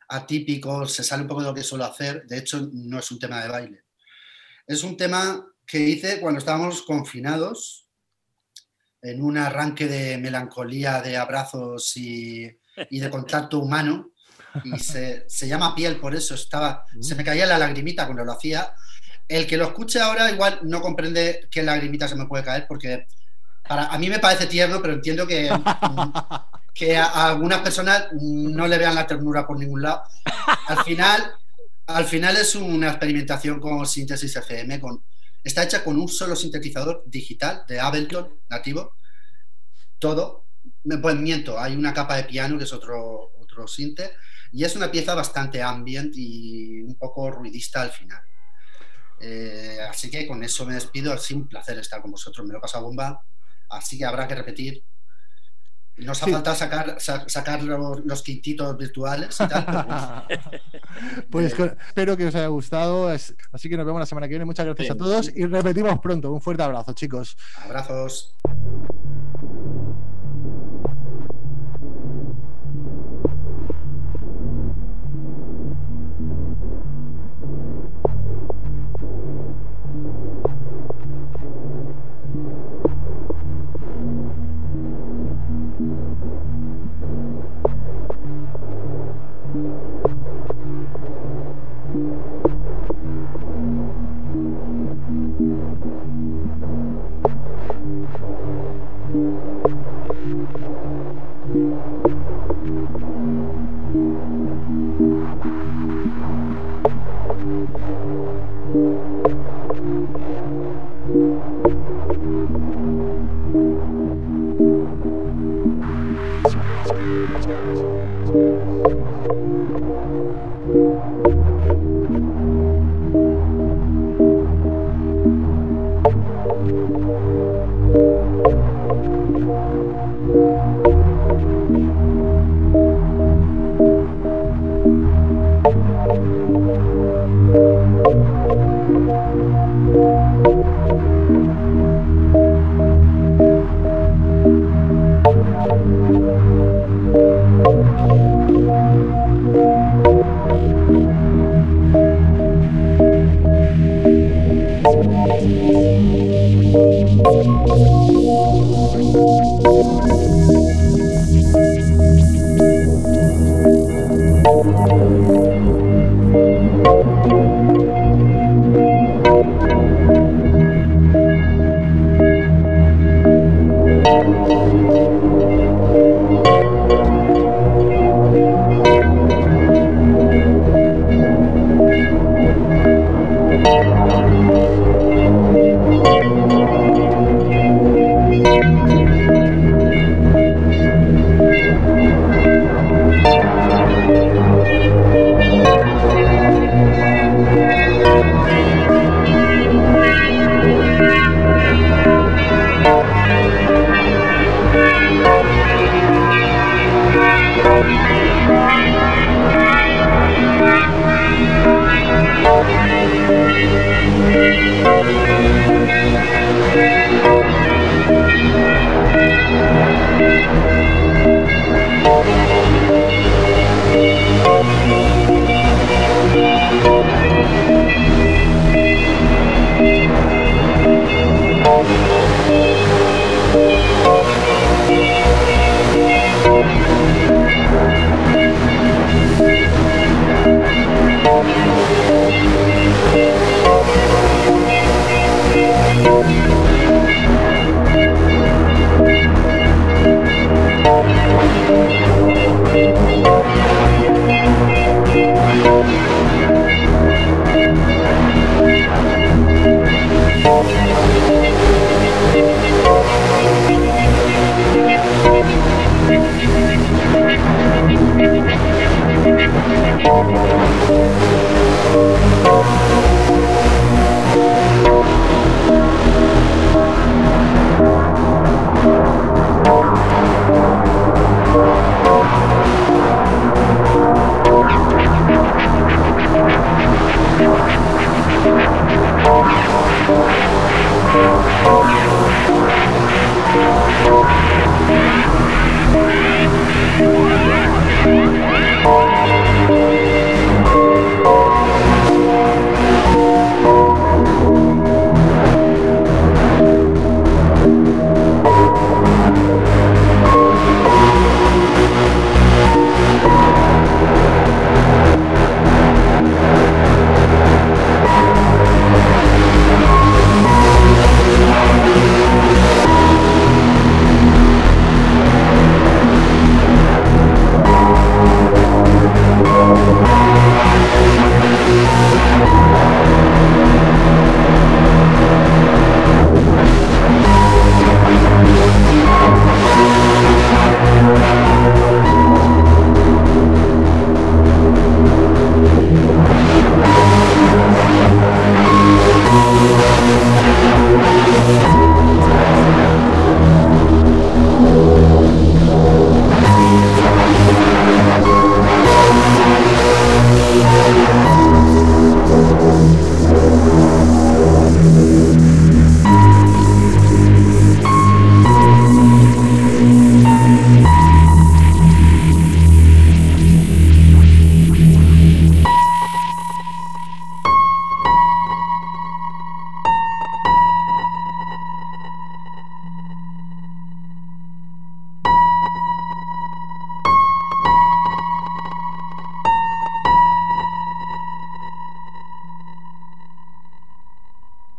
[0.08, 2.24] atípico, se sale un poco de lo que suelo hacer.
[2.28, 3.84] De hecho, no es un tema de baile.
[4.64, 7.88] Es un tema que hice cuando estábamos confinados,
[9.02, 12.48] en un arranque de melancolía, de abrazos y,
[12.90, 14.12] y de contacto humano.
[14.64, 18.32] Y se, se llama piel, por eso estaba, se me caía la lagrimita cuando lo
[18.32, 18.72] hacía.
[19.28, 23.06] El que lo escuche ahora igual no comprende qué lagrimita se me puede caer, porque
[23.68, 25.50] para, a mí me parece tierno, pero entiendo que,
[26.74, 30.02] que a, a algunas personas no le vean la ternura por ningún lado.
[30.68, 31.34] Al final,
[31.86, 35.02] al final es una experimentación con síntesis FM, con,
[35.46, 38.96] está hecha con un solo sintetizador digital de Ableton nativo,
[39.98, 40.44] todo.
[41.00, 44.12] Pues miento, hay una capa de piano que es otro, otro sinte,
[44.56, 48.22] y es una pieza bastante ambient y un poco ruidista al final.
[49.20, 52.52] Eh, así que con eso me despido, ha sido un placer estar con vosotros, me
[52.52, 53.22] lo he pasado bomba,
[53.70, 54.82] así que habrá que repetir.
[55.98, 56.32] Nos ha Sí.
[56.32, 60.26] faltado sacar, sa- sacar los, los quintitos virtuales y tal.
[61.30, 63.10] Pues con- espero que os haya gustado.
[63.12, 64.44] es- Así que nos vemos la semana que viene.
[64.44, 66.32] Muchas gracias a todos y repetimos pronto.
[66.32, 67.36] Un fuerte abrazo, chicos.
[67.62, 68.34] Abrazos.